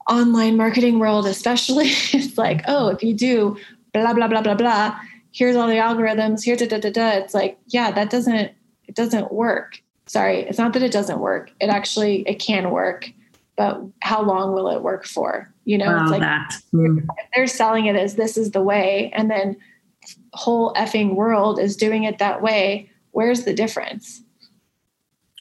online 0.09 0.57
marketing 0.57 1.01
world 1.01 1.27
especially. 1.27 1.89
It's 2.13 2.39
like 2.39 2.63
oh 2.69 2.89
if 2.89 3.03
you 3.03 3.15
do 3.15 3.57
blah 4.03 4.13
blah 4.15 4.29
blah 4.29 4.43
blah 4.43 4.55
blah. 4.55 5.01
Here's 5.33 5.57
all 5.57 5.69
the 5.69 5.75
algorithms. 5.75 6.43
Here 6.43 6.57
da 6.57 6.67
da 6.67 6.79
da 6.79 6.91
da. 6.91 7.11
It's 7.19 7.35
like 7.35 7.59
yeah 7.67 7.91
that 7.91 8.11
doesn't 8.11 8.53
it 8.87 8.95
doesn't 8.95 9.33
work. 9.33 9.83
Sorry 10.07 10.41
it's 10.41 10.59
not 10.59 10.73
that 10.73 10.83
it 10.83 10.93
doesn't 10.93 11.21
work. 11.21 11.53
It 11.61 11.69
actually 11.69 12.23
it 12.23 12.39
can 12.39 12.71
work. 12.71 13.11
But 13.57 13.83
how 14.01 14.23
long 14.23 14.53
will 14.53 14.69
it 14.69 14.83
work 14.83 15.05
for? 15.05 15.53
You 15.65 15.79
know 15.79 15.87
wow, 15.87 16.03
it's 16.03 16.11
like. 16.13 16.23
Mm. 16.73 17.07
they're 17.35 17.47
selling 17.47 17.87
it 17.87 17.97
as 17.97 18.15
this 18.15 18.37
is 18.37 18.53
the 18.53 18.63
way 18.63 19.11
and 19.15 19.31
then 19.31 19.57
whole 20.33 20.73
effing 20.75 21.15
world 21.15 21.59
is 21.59 21.77
doing 21.77 22.05
it 22.05 22.19
that 22.19 22.41
way 22.41 22.91
where's 23.11 23.45
the 23.45 23.53
difference? 23.53 24.23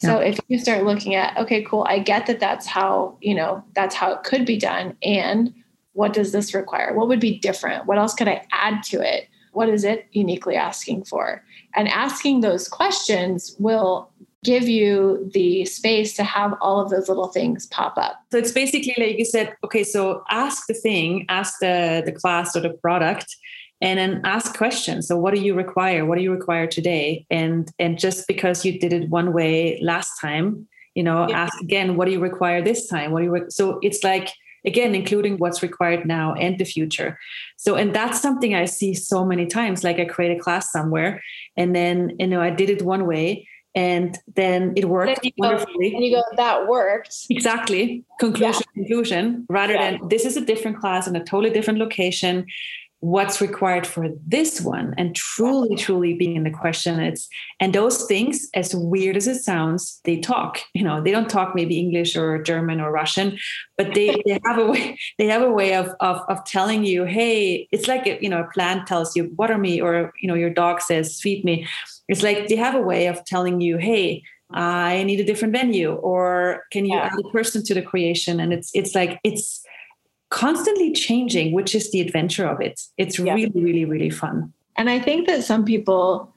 Yeah. 0.02 0.10
so 0.10 0.20
if 0.20 0.40
you 0.48 0.60
start 0.60 0.84
looking 0.84 1.16
at 1.16 1.36
okay 1.38 1.64
cool 1.64 1.84
i 1.90 1.98
get 1.98 2.28
that 2.28 2.40
that's 2.40 2.68
how 2.68 3.18
you 3.20 3.34
know 3.34 3.64
that's 3.74 3.96
how 3.96 4.12
it 4.14 4.24
could 4.24 4.46
be 4.46 4.58
done 4.58 4.96
and 5.02 5.54
what 5.98 6.14
does 6.14 6.32
this 6.32 6.54
require? 6.54 6.94
What 6.94 7.08
would 7.08 7.20
be 7.20 7.40
different? 7.40 7.88
What 7.88 7.98
else 7.98 8.14
could 8.14 8.28
I 8.28 8.46
add 8.52 8.84
to 8.84 9.02
it? 9.02 9.28
What 9.54 9.68
is 9.68 9.84
it 9.84 10.06
uniquely 10.12 10.56
asking 10.56 11.06
for? 11.06 11.44
And 11.76 11.88
asking 11.88 12.42
those 12.42 12.68
questions 12.68 13.56
will 13.58 14.12
give 14.44 14.70
you 14.70 15.28
the 15.34 15.66
space 15.66 16.16
to 16.18 16.24
have 16.24 16.54
all 16.62 16.80
of 16.80 16.92
those 16.92 17.10
little 17.10 17.30
things 17.30 17.66
pop 17.66 17.98
up. 17.98 18.22
So 18.32 18.38
it's 18.38 18.52
basically 18.52 18.94
like 18.96 19.18
you 19.18 19.26
said, 19.26 19.56
okay, 19.64 19.84
so 19.84 20.24
ask 20.30 20.68
the 20.68 20.76
thing, 20.76 21.26
ask 21.30 21.56
the, 21.62 22.04
the 22.06 22.12
class 22.12 22.56
or 22.56 22.60
the 22.60 22.70
product, 22.70 23.36
and 23.82 23.98
then 23.98 24.22
ask 24.24 24.56
questions. 24.56 25.08
So 25.08 25.18
what 25.18 25.34
do 25.34 25.42
you 25.42 25.56
require? 25.56 26.06
What 26.06 26.20
do 26.20 26.24
you 26.24 26.32
require 26.32 26.68
today? 26.68 27.26
And 27.32 27.72
and 27.80 27.98
just 27.98 28.28
because 28.28 28.64
you 28.64 28.78
did 28.80 28.94
it 28.94 29.10
one 29.10 29.34
way 29.34 29.80
last 29.82 30.22
time, 30.22 30.68
you 30.94 31.02
know, 31.02 31.28
yeah. 31.28 31.42
ask 31.42 31.60
again, 31.60 31.96
what 31.96 32.06
do 32.06 32.12
you 32.12 32.20
require 32.20 32.62
this 32.62 32.88
time? 32.88 33.12
What 33.12 33.20
do 33.22 33.26
you 33.26 33.32
re-? 33.32 33.50
so 33.50 33.80
it's 33.82 34.04
like 34.04 34.30
again 34.68 34.94
including 34.94 35.38
what's 35.38 35.64
required 35.64 36.06
now 36.06 36.34
and 36.34 36.60
the 36.60 36.66
future 36.66 37.18
so 37.56 37.76
and 37.76 37.96
that's 37.96 38.22
something 38.22 38.54
i 38.54 38.66
see 38.66 38.94
so 38.94 39.26
many 39.26 39.48
times 39.48 39.84
like 39.84 39.98
i 40.00 40.06
create 40.06 40.38
a 40.38 40.40
class 40.40 40.72
somewhere 40.72 41.24
and 41.56 41.76
then 41.76 42.12
you 42.20 42.28
know 42.28 42.42
i 42.42 42.52
did 42.52 42.70
it 42.70 42.82
one 42.84 43.08
way 43.08 43.48
and 43.76 44.18
then 44.36 44.74
it 44.76 44.86
worked 44.86 45.24
you 45.24 45.32
wonderfully. 45.38 45.92
Go, 45.92 45.98
and 45.98 46.06
you 46.06 46.16
go, 46.16 46.24
that 46.36 46.68
worked. 46.68 47.16
Exactly. 47.30 48.04
Conclusion, 48.20 48.64
yeah. 48.74 48.74
conclusion, 48.74 49.46
rather 49.50 49.76
yeah. 49.76 49.92
than 49.92 50.10
this 50.10 50.26
is 50.26 50.36
a 50.36 50.42
different 50.42 50.80
class 50.80 51.06
in 51.06 51.16
a 51.16 51.24
totally 51.24 51.52
different 51.52 51.78
location 51.78 52.48
what's 53.00 53.40
required 53.40 53.86
for 53.86 54.10
this 54.26 54.60
one 54.60 54.96
and 54.98 55.16
truly 55.16 55.76
truly 55.76 56.16
being 56.16 56.36
in 56.36 56.44
the 56.44 56.52
question. 56.52 57.00
It's 57.00 57.28
and 57.60 57.74
those 57.74 58.06
things 58.06 58.50
as 58.54 58.76
weird 58.76 59.16
as 59.16 59.28
it 59.28 59.40
sounds 59.40 60.00
they 60.04 60.20
talk 60.20 60.60
you 60.74 60.84
know 60.84 61.02
they 61.02 61.12
don't 61.12 61.30
talk 61.30 61.54
maybe 61.56 61.80
english 61.80 62.16
or 62.16 62.42
german 62.42 62.80
or 62.80 62.92
russian 62.92 63.38
but 63.78 63.94
they, 63.94 64.22
they 64.26 64.40
have 64.46 64.58
a 64.58 64.66
way 64.66 64.98
they 65.18 65.28
have 65.28 65.42
a 65.42 65.52
way 65.52 65.76
of, 65.76 65.94
of 66.00 66.22
of 66.30 66.44
telling 66.46 66.84
you 66.84 67.06
hey 67.06 67.68
it's 67.72 67.88
like 67.88 68.08
a, 68.08 68.18
you 68.22 68.30
know 68.30 68.42
a 68.42 68.52
plant 68.54 68.88
tells 68.88 69.16
you 69.16 69.32
water 69.38 69.58
me 69.58 69.82
or 69.82 70.14
you 70.22 70.28
know 70.28 70.36
your 70.36 70.50
dog 70.50 70.82
says 70.82 71.20
feed 71.20 71.44
me. 71.44 71.68
It's 72.08 72.24
like 72.24 72.48
they 72.48 72.56
have 72.56 72.76
a 72.76 72.82
way 72.82 73.08
of 73.08 73.24
telling 73.26 73.60
you 73.62 73.78
hey 73.78 74.24
i 74.52 75.04
need 75.04 75.20
a 75.20 75.26
different 75.26 75.54
venue 75.54 75.94
or 75.96 76.64
can 76.72 76.86
you 76.86 76.96
yeah. 76.96 77.10
add 77.12 77.20
a 77.20 77.30
person 77.32 77.64
to 77.66 77.74
the 77.74 77.82
creation? 77.82 78.40
And 78.40 78.54
it's 78.54 78.72
it's 78.74 78.96
like 78.96 79.20
it's 79.24 79.62
constantly 80.30 80.92
changing, 80.92 81.54
which 81.54 81.74
is 81.74 81.92
the 81.92 82.02
adventure 82.02 82.46
of 82.48 82.62
it. 82.62 82.82
It's 82.98 83.18
yeah. 83.18 83.34
really, 83.34 83.52
really, 83.56 83.86
really 83.86 84.10
fun. 84.10 84.54
And 84.76 84.90
I 84.90 85.00
think 85.00 85.28
that 85.28 85.44
some 85.44 85.66
people, 85.66 86.34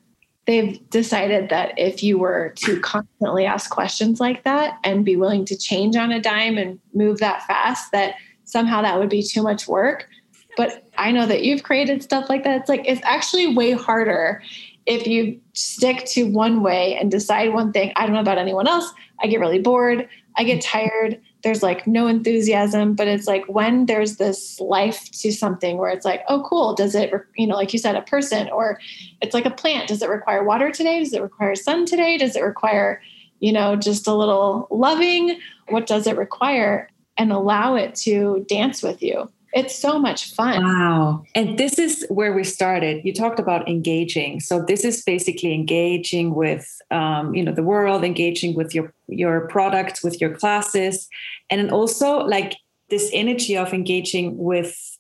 they've 0.47 0.79
decided 0.91 1.49
that 1.51 1.79
if 1.79 2.03
you 2.03 2.19
were 2.19 2.55
to 2.65 2.81
constantly 2.81 3.47
ask 3.47 3.71
questions 3.71 4.21
like 4.21 4.45
that 4.45 4.79
and 4.85 5.05
be 5.05 5.17
willing 5.17 5.45
to 5.47 5.57
change 5.57 5.97
on 5.97 6.13
a 6.13 6.21
dime 6.21 6.57
and 6.57 6.79
move 6.95 7.19
that 7.19 7.47
fast, 7.47 7.93
that 7.93 8.15
somehow 8.45 8.83
that 8.83 8.99
would 8.99 9.11
be 9.11 9.23
too 9.23 9.43
much 9.43 9.69
work. 9.69 10.09
But 10.57 10.89
I 10.99 11.13
know 11.13 11.27
that 11.27 11.43
you've 11.43 11.63
created 11.63 12.03
stuff 12.03 12.29
like 12.29 12.45
that. 12.45 12.61
It's 12.61 12.69
like, 12.69 12.83
it's 12.85 13.01
actually 13.05 13.55
way 13.55 13.73
harder 13.73 14.43
if 14.87 15.07
you 15.07 15.41
stick 15.53 16.05
to 16.07 16.25
one 16.25 16.63
way 16.63 16.97
and 16.97 17.11
decide 17.11 17.53
one 17.53 17.73
thing. 17.73 17.93
I 17.97 18.07
don't 18.07 18.15
know 18.15 18.21
about 18.21 18.39
anyone 18.39 18.67
else. 18.67 18.91
I 19.23 19.27
get 19.27 19.41
really 19.41 19.61
bored. 19.61 20.09
I 20.37 20.45
get 20.45 20.63
tired 20.63 21.21
there's 21.43 21.63
like 21.63 21.87
no 21.87 22.07
enthusiasm 22.07 22.95
but 22.95 23.09
it's 23.09 23.27
like 23.27 23.45
when 23.47 23.87
there's 23.87 24.17
this 24.17 24.59
life 24.61 25.11
to 25.11 25.33
something 25.33 25.77
where 25.79 25.91
it's 25.91 26.05
like 26.05 26.23
oh 26.29 26.43
cool 26.49 26.75
does 26.75 26.95
it 26.95 27.13
you 27.37 27.47
know 27.47 27.57
like 27.57 27.73
you 27.73 27.79
said 27.79 27.97
a 27.97 28.03
person 28.03 28.49
or 28.51 28.79
it's 29.21 29.35
like 29.35 29.47
a 29.47 29.51
plant 29.51 29.89
does 29.89 30.03
it 30.03 30.09
require 30.09 30.45
water 30.45 30.71
today? 30.71 31.01
Does 31.01 31.13
it 31.13 31.23
require 31.23 31.55
sun 31.55 31.85
today? 31.85 32.17
Does 32.17 32.37
it 32.37 32.43
require 32.43 33.03
you 33.41 33.53
know 33.53 33.77
just 33.77 34.07
a 34.07 34.15
little 34.15 34.69
loving? 34.71 35.41
What 35.69 35.87
does 35.87 36.07
it 36.07 36.17
require? 36.17 36.89
And 37.17 37.33
allow 37.33 37.75
it 37.75 37.97
to 37.97 38.47
dance 38.49 38.83
with 38.83 39.03
you 39.03 39.31
it's 39.53 39.77
so 39.77 39.99
much 39.99 40.35
fun. 40.35 40.63
Wow. 40.63 41.25
And 41.35 41.59
this 41.59 41.79
is 41.79 42.07
where 42.09 42.33
we 42.33 42.45
started. 42.45 43.05
You 43.05 43.13
talked 43.13 43.41
about 43.41 43.69
engaging. 43.69 44.41
So 44.41 44.63
this 44.63 44.85
is 44.85 45.03
basically 45.03 45.55
engaging 45.55 46.35
with 46.35 46.81
um, 46.91 47.35
you 47.35 47.43
know 47.43 47.53
the 47.53 47.63
world, 47.63 48.05
engaging 48.05 48.55
with 48.55 48.75
your 48.75 48.93
your 49.09 49.49
products, 49.49 50.03
with 50.05 50.21
your 50.21 50.35
classes, 50.35 51.09
and 51.51 51.71
also 51.71 52.19
like 52.19 52.57
this 52.91 53.11
energy 53.13 53.57
of 53.57 53.73
engaging 53.73 54.37
with 54.37 54.99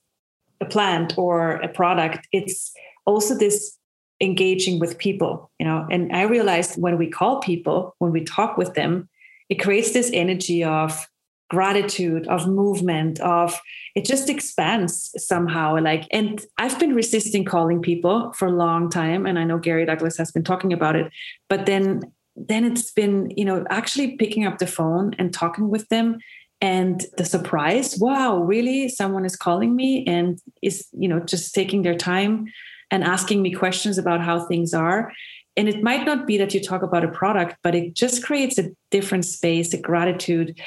a 0.60 0.64
plant 0.64 1.16
or 1.16 1.52
a 1.56 1.68
product. 1.68 2.26
It's 2.32 2.72
also 3.06 3.36
this 3.36 3.76
engaging 4.20 4.78
with 4.78 4.98
people, 4.98 5.50
you 5.58 5.66
know. 5.66 5.86
And 5.90 6.12
I 6.12 6.22
realized 6.22 6.80
when 6.80 6.98
we 6.98 7.08
call 7.08 7.40
people, 7.40 7.94
when 7.98 8.12
we 8.12 8.24
talk 8.24 8.56
with 8.56 8.74
them, 8.74 9.08
it 9.48 9.56
creates 9.56 9.92
this 9.92 10.10
energy 10.12 10.62
of 10.62 11.08
gratitude 11.50 12.26
of 12.28 12.46
movement 12.46 13.20
of 13.20 13.60
it 13.94 14.04
just 14.04 14.30
expands 14.30 15.12
somehow 15.16 15.76
like 15.80 16.06
and 16.12 16.46
i've 16.58 16.78
been 16.78 16.94
resisting 16.94 17.44
calling 17.44 17.82
people 17.82 18.32
for 18.34 18.46
a 18.46 18.52
long 18.52 18.88
time 18.88 19.26
and 19.26 19.38
i 19.38 19.44
know 19.44 19.58
gary 19.58 19.84
douglas 19.84 20.16
has 20.16 20.30
been 20.30 20.44
talking 20.44 20.72
about 20.72 20.94
it 20.94 21.10
but 21.48 21.66
then 21.66 22.00
then 22.36 22.64
it's 22.64 22.92
been 22.92 23.30
you 23.36 23.44
know 23.44 23.64
actually 23.68 24.16
picking 24.16 24.46
up 24.46 24.58
the 24.58 24.66
phone 24.66 25.12
and 25.18 25.34
talking 25.34 25.68
with 25.68 25.88
them 25.88 26.18
and 26.60 27.06
the 27.16 27.24
surprise 27.24 27.96
wow 27.98 28.38
really? 28.38 28.88
Someone 28.88 29.24
is 29.24 29.36
calling 29.36 29.74
me 29.74 30.04
and 30.06 30.38
is 30.62 30.88
you 30.92 31.08
know 31.08 31.20
just 31.20 31.54
taking 31.54 31.82
their 31.82 31.96
time 31.96 32.46
and 32.90 33.04
asking 33.04 33.42
me 33.42 33.52
questions 33.52 33.98
about 33.98 34.20
how 34.20 34.46
things 34.46 34.74
are. 34.74 35.12
And 35.56 35.68
it 35.68 35.82
might 35.82 36.04
not 36.06 36.26
be 36.26 36.38
that 36.38 36.54
you 36.54 36.60
talk 36.60 36.82
about 36.82 37.04
a 37.04 37.08
product 37.08 37.56
but 37.62 37.74
it 37.74 37.94
just 37.94 38.22
creates 38.24 38.58
a 38.58 38.70
different 38.90 39.24
space 39.24 39.74
a 39.74 39.78
gratitude 39.78 40.58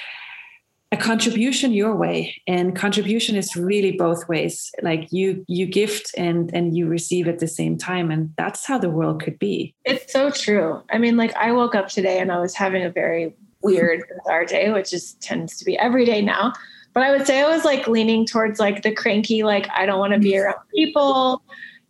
a 0.94 0.98
contribution 0.98 1.74
your 1.74 1.96
way 1.96 2.40
and 2.46 2.76
contribution 2.76 3.36
is 3.36 3.56
really 3.56 3.94
both 3.94 4.30
ways. 4.30 4.72
Like 4.84 5.12
you 5.12 5.44
you 5.48 5.66
gift 5.66 6.12
and 6.16 6.54
and 6.54 6.78
you 6.78 6.88
receive 6.88 7.28
at 7.28 7.40
the 7.40 7.48
same 7.48 7.80
time 7.80 8.12
and 8.12 8.32
that's 8.38 8.68
how 8.68 8.78
the 8.78 8.92
world 8.92 9.20
could 9.20 9.40
be. 9.40 9.74
It's 9.86 10.14
so 10.14 10.30
true. 10.30 10.84
I 10.92 11.00
mean 11.00 11.18
like 11.18 11.36
i 11.36 11.52
woke 11.52 11.74
up 11.74 11.88
today 11.88 12.20
and 12.20 12.32
i 12.32 12.40
was 12.40 12.54
having 12.54 12.84
a 12.84 12.92
very 12.92 13.36
weird 13.64 14.04
bizarre 14.08 14.46
day 14.46 14.70
which 14.72 14.94
is 14.94 15.16
tends 15.16 15.58
to 15.58 15.66
be 15.66 15.78
every 15.80 16.06
day 16.06 16.22
now. 16.22 16.54
But 16.94 17.02
i 17.02 17.10
would 17.10 17.26
say 17.26 17.42
i 17.42 17.50
was 17.50 17.66
like 17.66 17.88
leaning 17.88 18.24
towards 18.24 18.60
like 18.60 18.84
the 18.84 18.94
cranky 18.94 19.42
like 19.42 19.68
i 19.76 19.88
don't 19.88 20.00
want 20.00 20.14
to 20.14 20.20
be 20.20 20.34
mm-hmm. 20.34 20.46
around 20.46 20.60
people. 20.76 21.42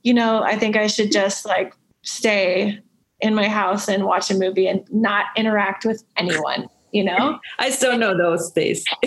You 0.03 0.13
know 0.13 0.43
i 0.43 0.57
think 0.57 0.77
i 0.77 0.87
should 0.87 1.11
just 1.11 1.45
like 1.45 1.73
stay 2.03 2.79
in 3.19 3.35
my 3.35 3.49
house 3.49 3.89
and 3.89 4.05
watch 4.05 4.31
a 4.31 4.33
movie 4.33 4.67
and 4.67 4.85
not 4.91 5.25
interact 5.35 5.83
with 5.83 6.03
anyone 6.15 6.69
you 6.93 7.03
know? 7.03 7.39
I 7.59 7.69
still 7.71 7.97
know 7.97 8.15
those 8.15 8.51
days. 8.51 8.85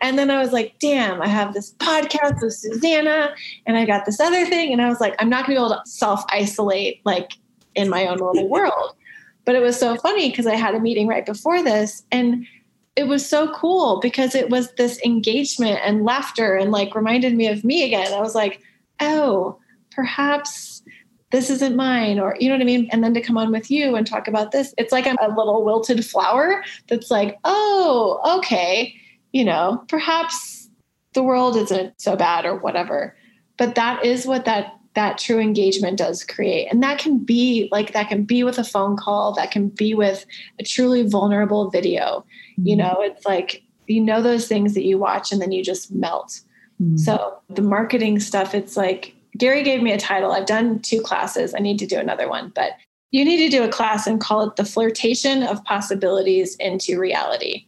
and 0.00 0.18
then 0.18 0.30
I 0.30 0.40
was 0.40 0.52
like, 0.52 0.78
damn, 0.78 1.20
I 1.20 1.26
have 1.26 1.52
this 1.52 1.74
podcast 1.74 2.40
with 2.40 2.54
Susanna 2.54 3.34
and 3.66 3.76
I 3.76 3.84
got 3.84 4.06
this 4.06 4.20
other 4.20 4.46
thing. 4.46 4.72
And 4.72 4.80
I 4.80 4.88
was 4.88 5.00
like, 5.00 5.14
I'm 5.18 5.28
not 5.28 5.46
gonna 5.46 5.58
be 5.58 5.64
able 5.64 5.70
to 5.70 5.82
self 5.84 6.24
isolate 6.30 7.00
like 7.04 7.32
in 7.74 7.90
my 7.90 8.06
own 8.06 8.18
little 8.18 8.48
world. 8.48 8.94
But 9.44 9.54
it 9.54 9.62
was 9.62 9.78
so 9.78 9.96
funny 9.96 10.30
because 10.30 10.46
I 10.46 10.54
had 10.54 10.74
a 10.74 10.80
meeting 10.80 11.06
right 11.06 11.26
before 11.26 11.62
this 11.62 12.04
and 12.10 12.46
it 12.96 13.06
was 13.06 13.28
so 13.28 13.52
cool 13.52 14.00
because 14.00 14.34
it 14.34 14.48
was 14.48 14.72
this 14.72 14.98
engagement 15.04 15.80
and 15.84 16.04
laughter 16.04 16.56
and 16.56 16.72
like 16.72 16.94
reminded 16.94 17.34
me 17.34 17.46
of 17.46 17.62
me 17.62 17.84
again. 17.84 18.12
I 18.12 18.20
was 18.20 18.34
like, 18.34 18.60
oh, 19.00 19.58
perhaps 19.90 20.75
this 21.32 21.50
isn't 21.50 21.76
mine 21.76 22.18
or 22.18 22.36
you 22.38 22.48
know 22.48 22.54
what 22.54 22.62
i 22.62 22.64
mean? 22.64 22.88
And 22.92 23.02
then 23.02 23.14
to 23.14 23.20
come 23.20 23.36
on 23.36 23.50
with 23.50 23.70
you 23.70 23.96
and 23.96 24.06
talk 24.06 24.28
about 24.28 24.52
this 24.52 24.74
it's 24.78 24.92
like 24.92 25.06
i'm 25.06 25.18
a 25.20 25.34
little 25.36 25.64
wilted 25.64 26.04
flower 26.04 26.62
that's 26.88 27.10
like 27.10 27.38
oh 27.44 28.38
okay 28.38 28.94
you 29.32 29.44
know 29.44 29.84
perhaps 29.88 30.56
the 31.16 31.22
world 31.24 31.56
isn't 31.56 32.00
so 32.00 32.14
bad 32.14 32.44
or 32.44 32.54
whatever. 32.56 33.16
But 33.56 33.74
that 33.74 34.04
is 34.04 34.24
what 34.26 34.44
that 34.44 34.74
that 34.94 35.18
true 35.18 35.38
engagement 35.40 35.98
does 35.98 36.24
create. 36.24 36.68
And 36.70 36.82
that 36.82 36.98
can 36.98 37.18
be 37.18 37.68
like 37.72 37.92
that 37.92 38.08
can 38.08 38.22
be 38.22 38.44
with 38.44 38.58
a 38.58 38.64
phone 38.64 38.96
call 38.96 39.34
that 39.34 39.50
can 39.50 39.68
be 39.68 39.94
with 39.94 40.24
a 40.60 40.62
truly 40.62 41.02
vulnerable 41.02 41.70
video. 41.70 42.24
Mm-hmm. 42.52 42.68
you 42.68 42.76
know 42.76 42.96
it's 43.00 43.26
like 43.26 43.62
you 43.86 44.00
know 44.00 44.22
those 44.22 44.46
things 44.46 44.74
that 44.74 44.84
you 44.84 44.98
watch 44.98 45.32
and 45.32 45.42
then 45.42 45.50
you 45.50 45.64
just 45.64 45.90
melt. 45.90 46.40
Mm-hmm. 46.80 46.98
so 46.98 47.38
the 47.48 47.62
marketing 47.62 48.20
stuff 48.20 48.54
it's 48.54 48.76
like 48.76 49.15
Gary 49.36 49.62
gave 49.62 49.82
me 49.82 49.92
a 49.92 49.98
title. 49.98 50.32
I've 50.32 50.46
done 50.46 50.80
two 50.80 51.00
classes. 51.00 51.54
I 51.54 51.58
need 51.58 51.78
to 51.80 51.86
do 51.86 51.98
another 51.98 52.28
one, 52.28 52.52
but 52.54 52.72
you 53.10 53.24
need 53.24 53.38
to 53.38 53.48
do 53.48 53.62
a 53.62 53.68
class 53.68 54.06
and 54.06 54.20
call 54.20 54.42
it 54.42 54.56
the 54.56 54.64
flirtation 54.64 55.42
of 55.42 55.64
possibilities 55.64 56.56
into 56.56 56.98
reality. 56.98 57.66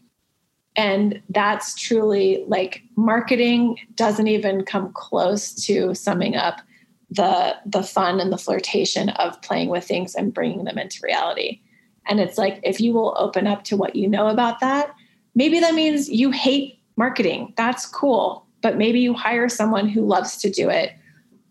And 0.77 1.21
that's 1.31 1.75
truly 1.75 2.45
like 2.47 2.83
marketing 2.97 3.79
doesn't 3.95 4.29
even 4.29 4.65
come 4.65 4.93
close 4.93 5.53
to 5.67 5.95
summing 5.95 6.37
up 6.37 6.61
the 7.11 7.57
the 7.65 7.83
fun 7.83 8.21
and 8.21 8.33
the 8.33 8.39
flirtation 8.39 9.09
of 9.11 9.41
playing 9.43 9.71
with 9.71 9.85
things 9.85 10.15
and 10.15 10.35
bringing 10.35 10.65
them 10.65 10.79
into 10.79 11.01
reality. 11.03 11.61
And 12.07 12.21
it's 12.21 12.39
like 12.39 12.61
if 12.63 12.81
you 12.81 12.93
will 12.93 13.15
open 13.19 13.47
up 13.47 13.65
to 13.65 13.77
what 13.77 13.97
you 13.97 14.09
know 14.09 14.29
about 14.29 14.61
that, 14.61 14.95
maybe 15.35 15.59
that 15.61 15.75
means 15.75 16.09
you 16.09 16.31
hate 16.31 16.79
marketing. 16.97 17.55
That's 17.57 17.87
cool, 17.87 18.47
but 18.63 18.77
maybe 18.77 19.01
you 19.01 19.15
hire 19.15 19.49
someone 19.49 19.89
who 19.89 20.07
loves 20.07 20.37
to 20.39 20.51
do 20.51 20.69
it 20.69 20.93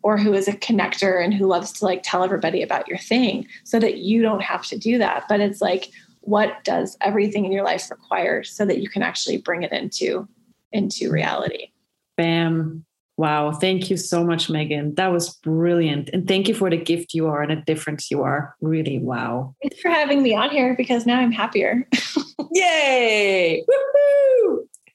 or 0.03 0.17
who 0.17 0.33
is 0.33 0.47
a 0.47 0.53
connector 0.53 1.23
and 1.23 1.33
who 1.33 1.47
loves 1.47 1.71
to 1.73 1.85
like 1.85 2.01
tell 2.03 2.23
everybody 2.23 2.61
about 2.61 2.87
your 2.87 2.97
thing 2.97 3.47
so 3.63 3.79
that 3.79 3.97
you 3.97 4.21
don't 4.21 4.41
have 4.41 4.65
to 4.65 4.77
do 4.77 4.97
that. 4.97 5.25
But 5.27 5.39
it's 5.39 5.61
like 5.61 5.89
what 6.21 6.63
does 6.65 6.97
everything 6.99 7.45
in 7.45 7.53
your 7.53 7.63
life 7.63 7.89
require 7.89 8.43
so 8.43 8.65
that 8.65 8.79
you 8.79 8.89
can 8.89 9.01
actually 9.01 9.37
bring 9.37 9.63
it 9.63 9.71
into 9.71 10.27
into 10.73 11.09
reality? 11.09 11.71
Bam. 12.17 12.83
Wow. 13.15 13.51
Thank 13.51 13.89
you 13.89 13.97
so 13.97 14.23
much 14.23 14.49
megan. 14.49 14.93
That 14.95 15.11
was 15.11 15.35
brilliant. 15.37 16.09
And 16.13 16.27
thank 16.27 16.47
you 16.47 16.53
for 16.53 16.69
the 16.69 16.77
gift 16.77 17.13
you 17.15 17.27
are 17.27 17.41
and 17.41 17.51
the 17.51 17.63
difference 17.63 18.11
you 18.11 18.21
are. 18.21 18.55
Really 18.61 18.99
wow. 18.99 19.55
Thanks 19.63 19.79
for 19.79 19.89
having 19.89 20.21
me 20.21 20.35
on 20.35 20.51
here 20.51 20.75
because 20.75 21.05
now 21.05 21.19
i'm 21.19 21.31
happier. 21.31 21.87
Yay! 22.51 23.63
Woo-hoo! 23.67 24.26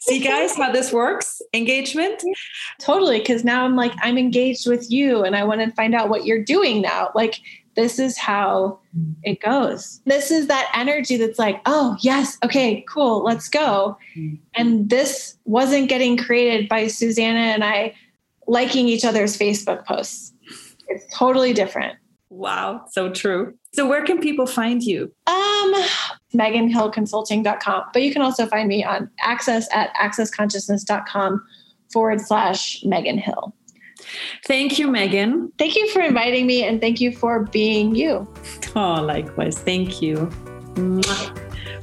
See, 0.05 0.19
guys, 0.19 0.57
how 0.57 0.73
this 0.73 0.93
works? 0.93 1.41
Engagement? 1.55 2.25
Totally. 2.81 3.21
Because 3.21 3.45
now 3.45 3.65
I'm 3.65 3.77
like, 3.77 3.93
I'm 4.03 4.19
engaged 4.19 4.67
with 4.67 4.91
you 4.91 5.23
and 5.23 5.37
I 5.37 5.45
want 5.45 5.61
to 5.61 5.71
find 5.77 5.95
out 5.95 6.09
what 6.09 6.25
you're 6.25 6.43
doing 6.43 6.83
now. 6.83 7.11
Like, 7.15 7.39
this 7.77 8.01
is 8.01 8.19
how 8.19 8.81
it 9.23 9.41
goes. 9.41 10.01
This 10.05 10.33
is 10.33 10.49
that 10.49 10.71
energy 10.75 11.17
that's 11.17 11.39
like, 11.39 11.61
oh, 11.67 11.97
yes, 12.01 12.37
okay, 12.45 12.85
cool, 12.89 13.23
let's 13.23 13.49
go. 13.49 13.97
And 14.57 14.91
this 14.91 15.39
wasn't 15.45 15.89
getting 15.89 16.17
created 16.17 16.69
by 16.69 16.89
Susanna 16.89 17.39
and 17.39 17.63
I 17.63 17.95
liking 18.49 18.89
each 18.89 19.05
other's 19.05 19.39
Facebook 19.39 19.87
posts. 19.87 20.33
It's 20.89 21.17
totally 21.17 21.53
different. 21.53 21.97
Wow, 22.33 22.87
so 22.91 23.11
true. 23.11 23.55
So 23.75 23.87
where 23.87 24.03
can 24.05 24.19
people 24.19 24.47
find 24.47 24.83
you? 24.83 25.13
Um, 25.27 25.75
meganhillconsulting.com. 26.35 27.83
But 27.93 28.03
you 28.03 28.11
can 28.11 28.23
also 28.23 28.47
find 28.47 28.69
me 28.69 28.83
on 28.83 29.11
access 29.21 29.69
at 29.71 29.95
accessconsciousness.com 29.97 31.45
forward 31.93 32.23
slash 32.23 32.83
Megan 32.85 33.19
Hill. 33.19 33.55
Thank 34.47 34.79
you, 34.79 34.89
Megan. 34.89 35.53
Thank 35.59 35.77
you 35.77 35.91
for 35.91 36.01
inviting 36.01 36.47
me 36.47 36.65
and 36.65 36.81
thank 36.81 37.03
you 37.03 37.13
for 37.13 37.45
being 37.45 37.95
you. 37.95 38.27
Oh, 38.75 39.03
likewise. 39.03 39.59
Thank 39.59 40.01
you. 40.01 40.31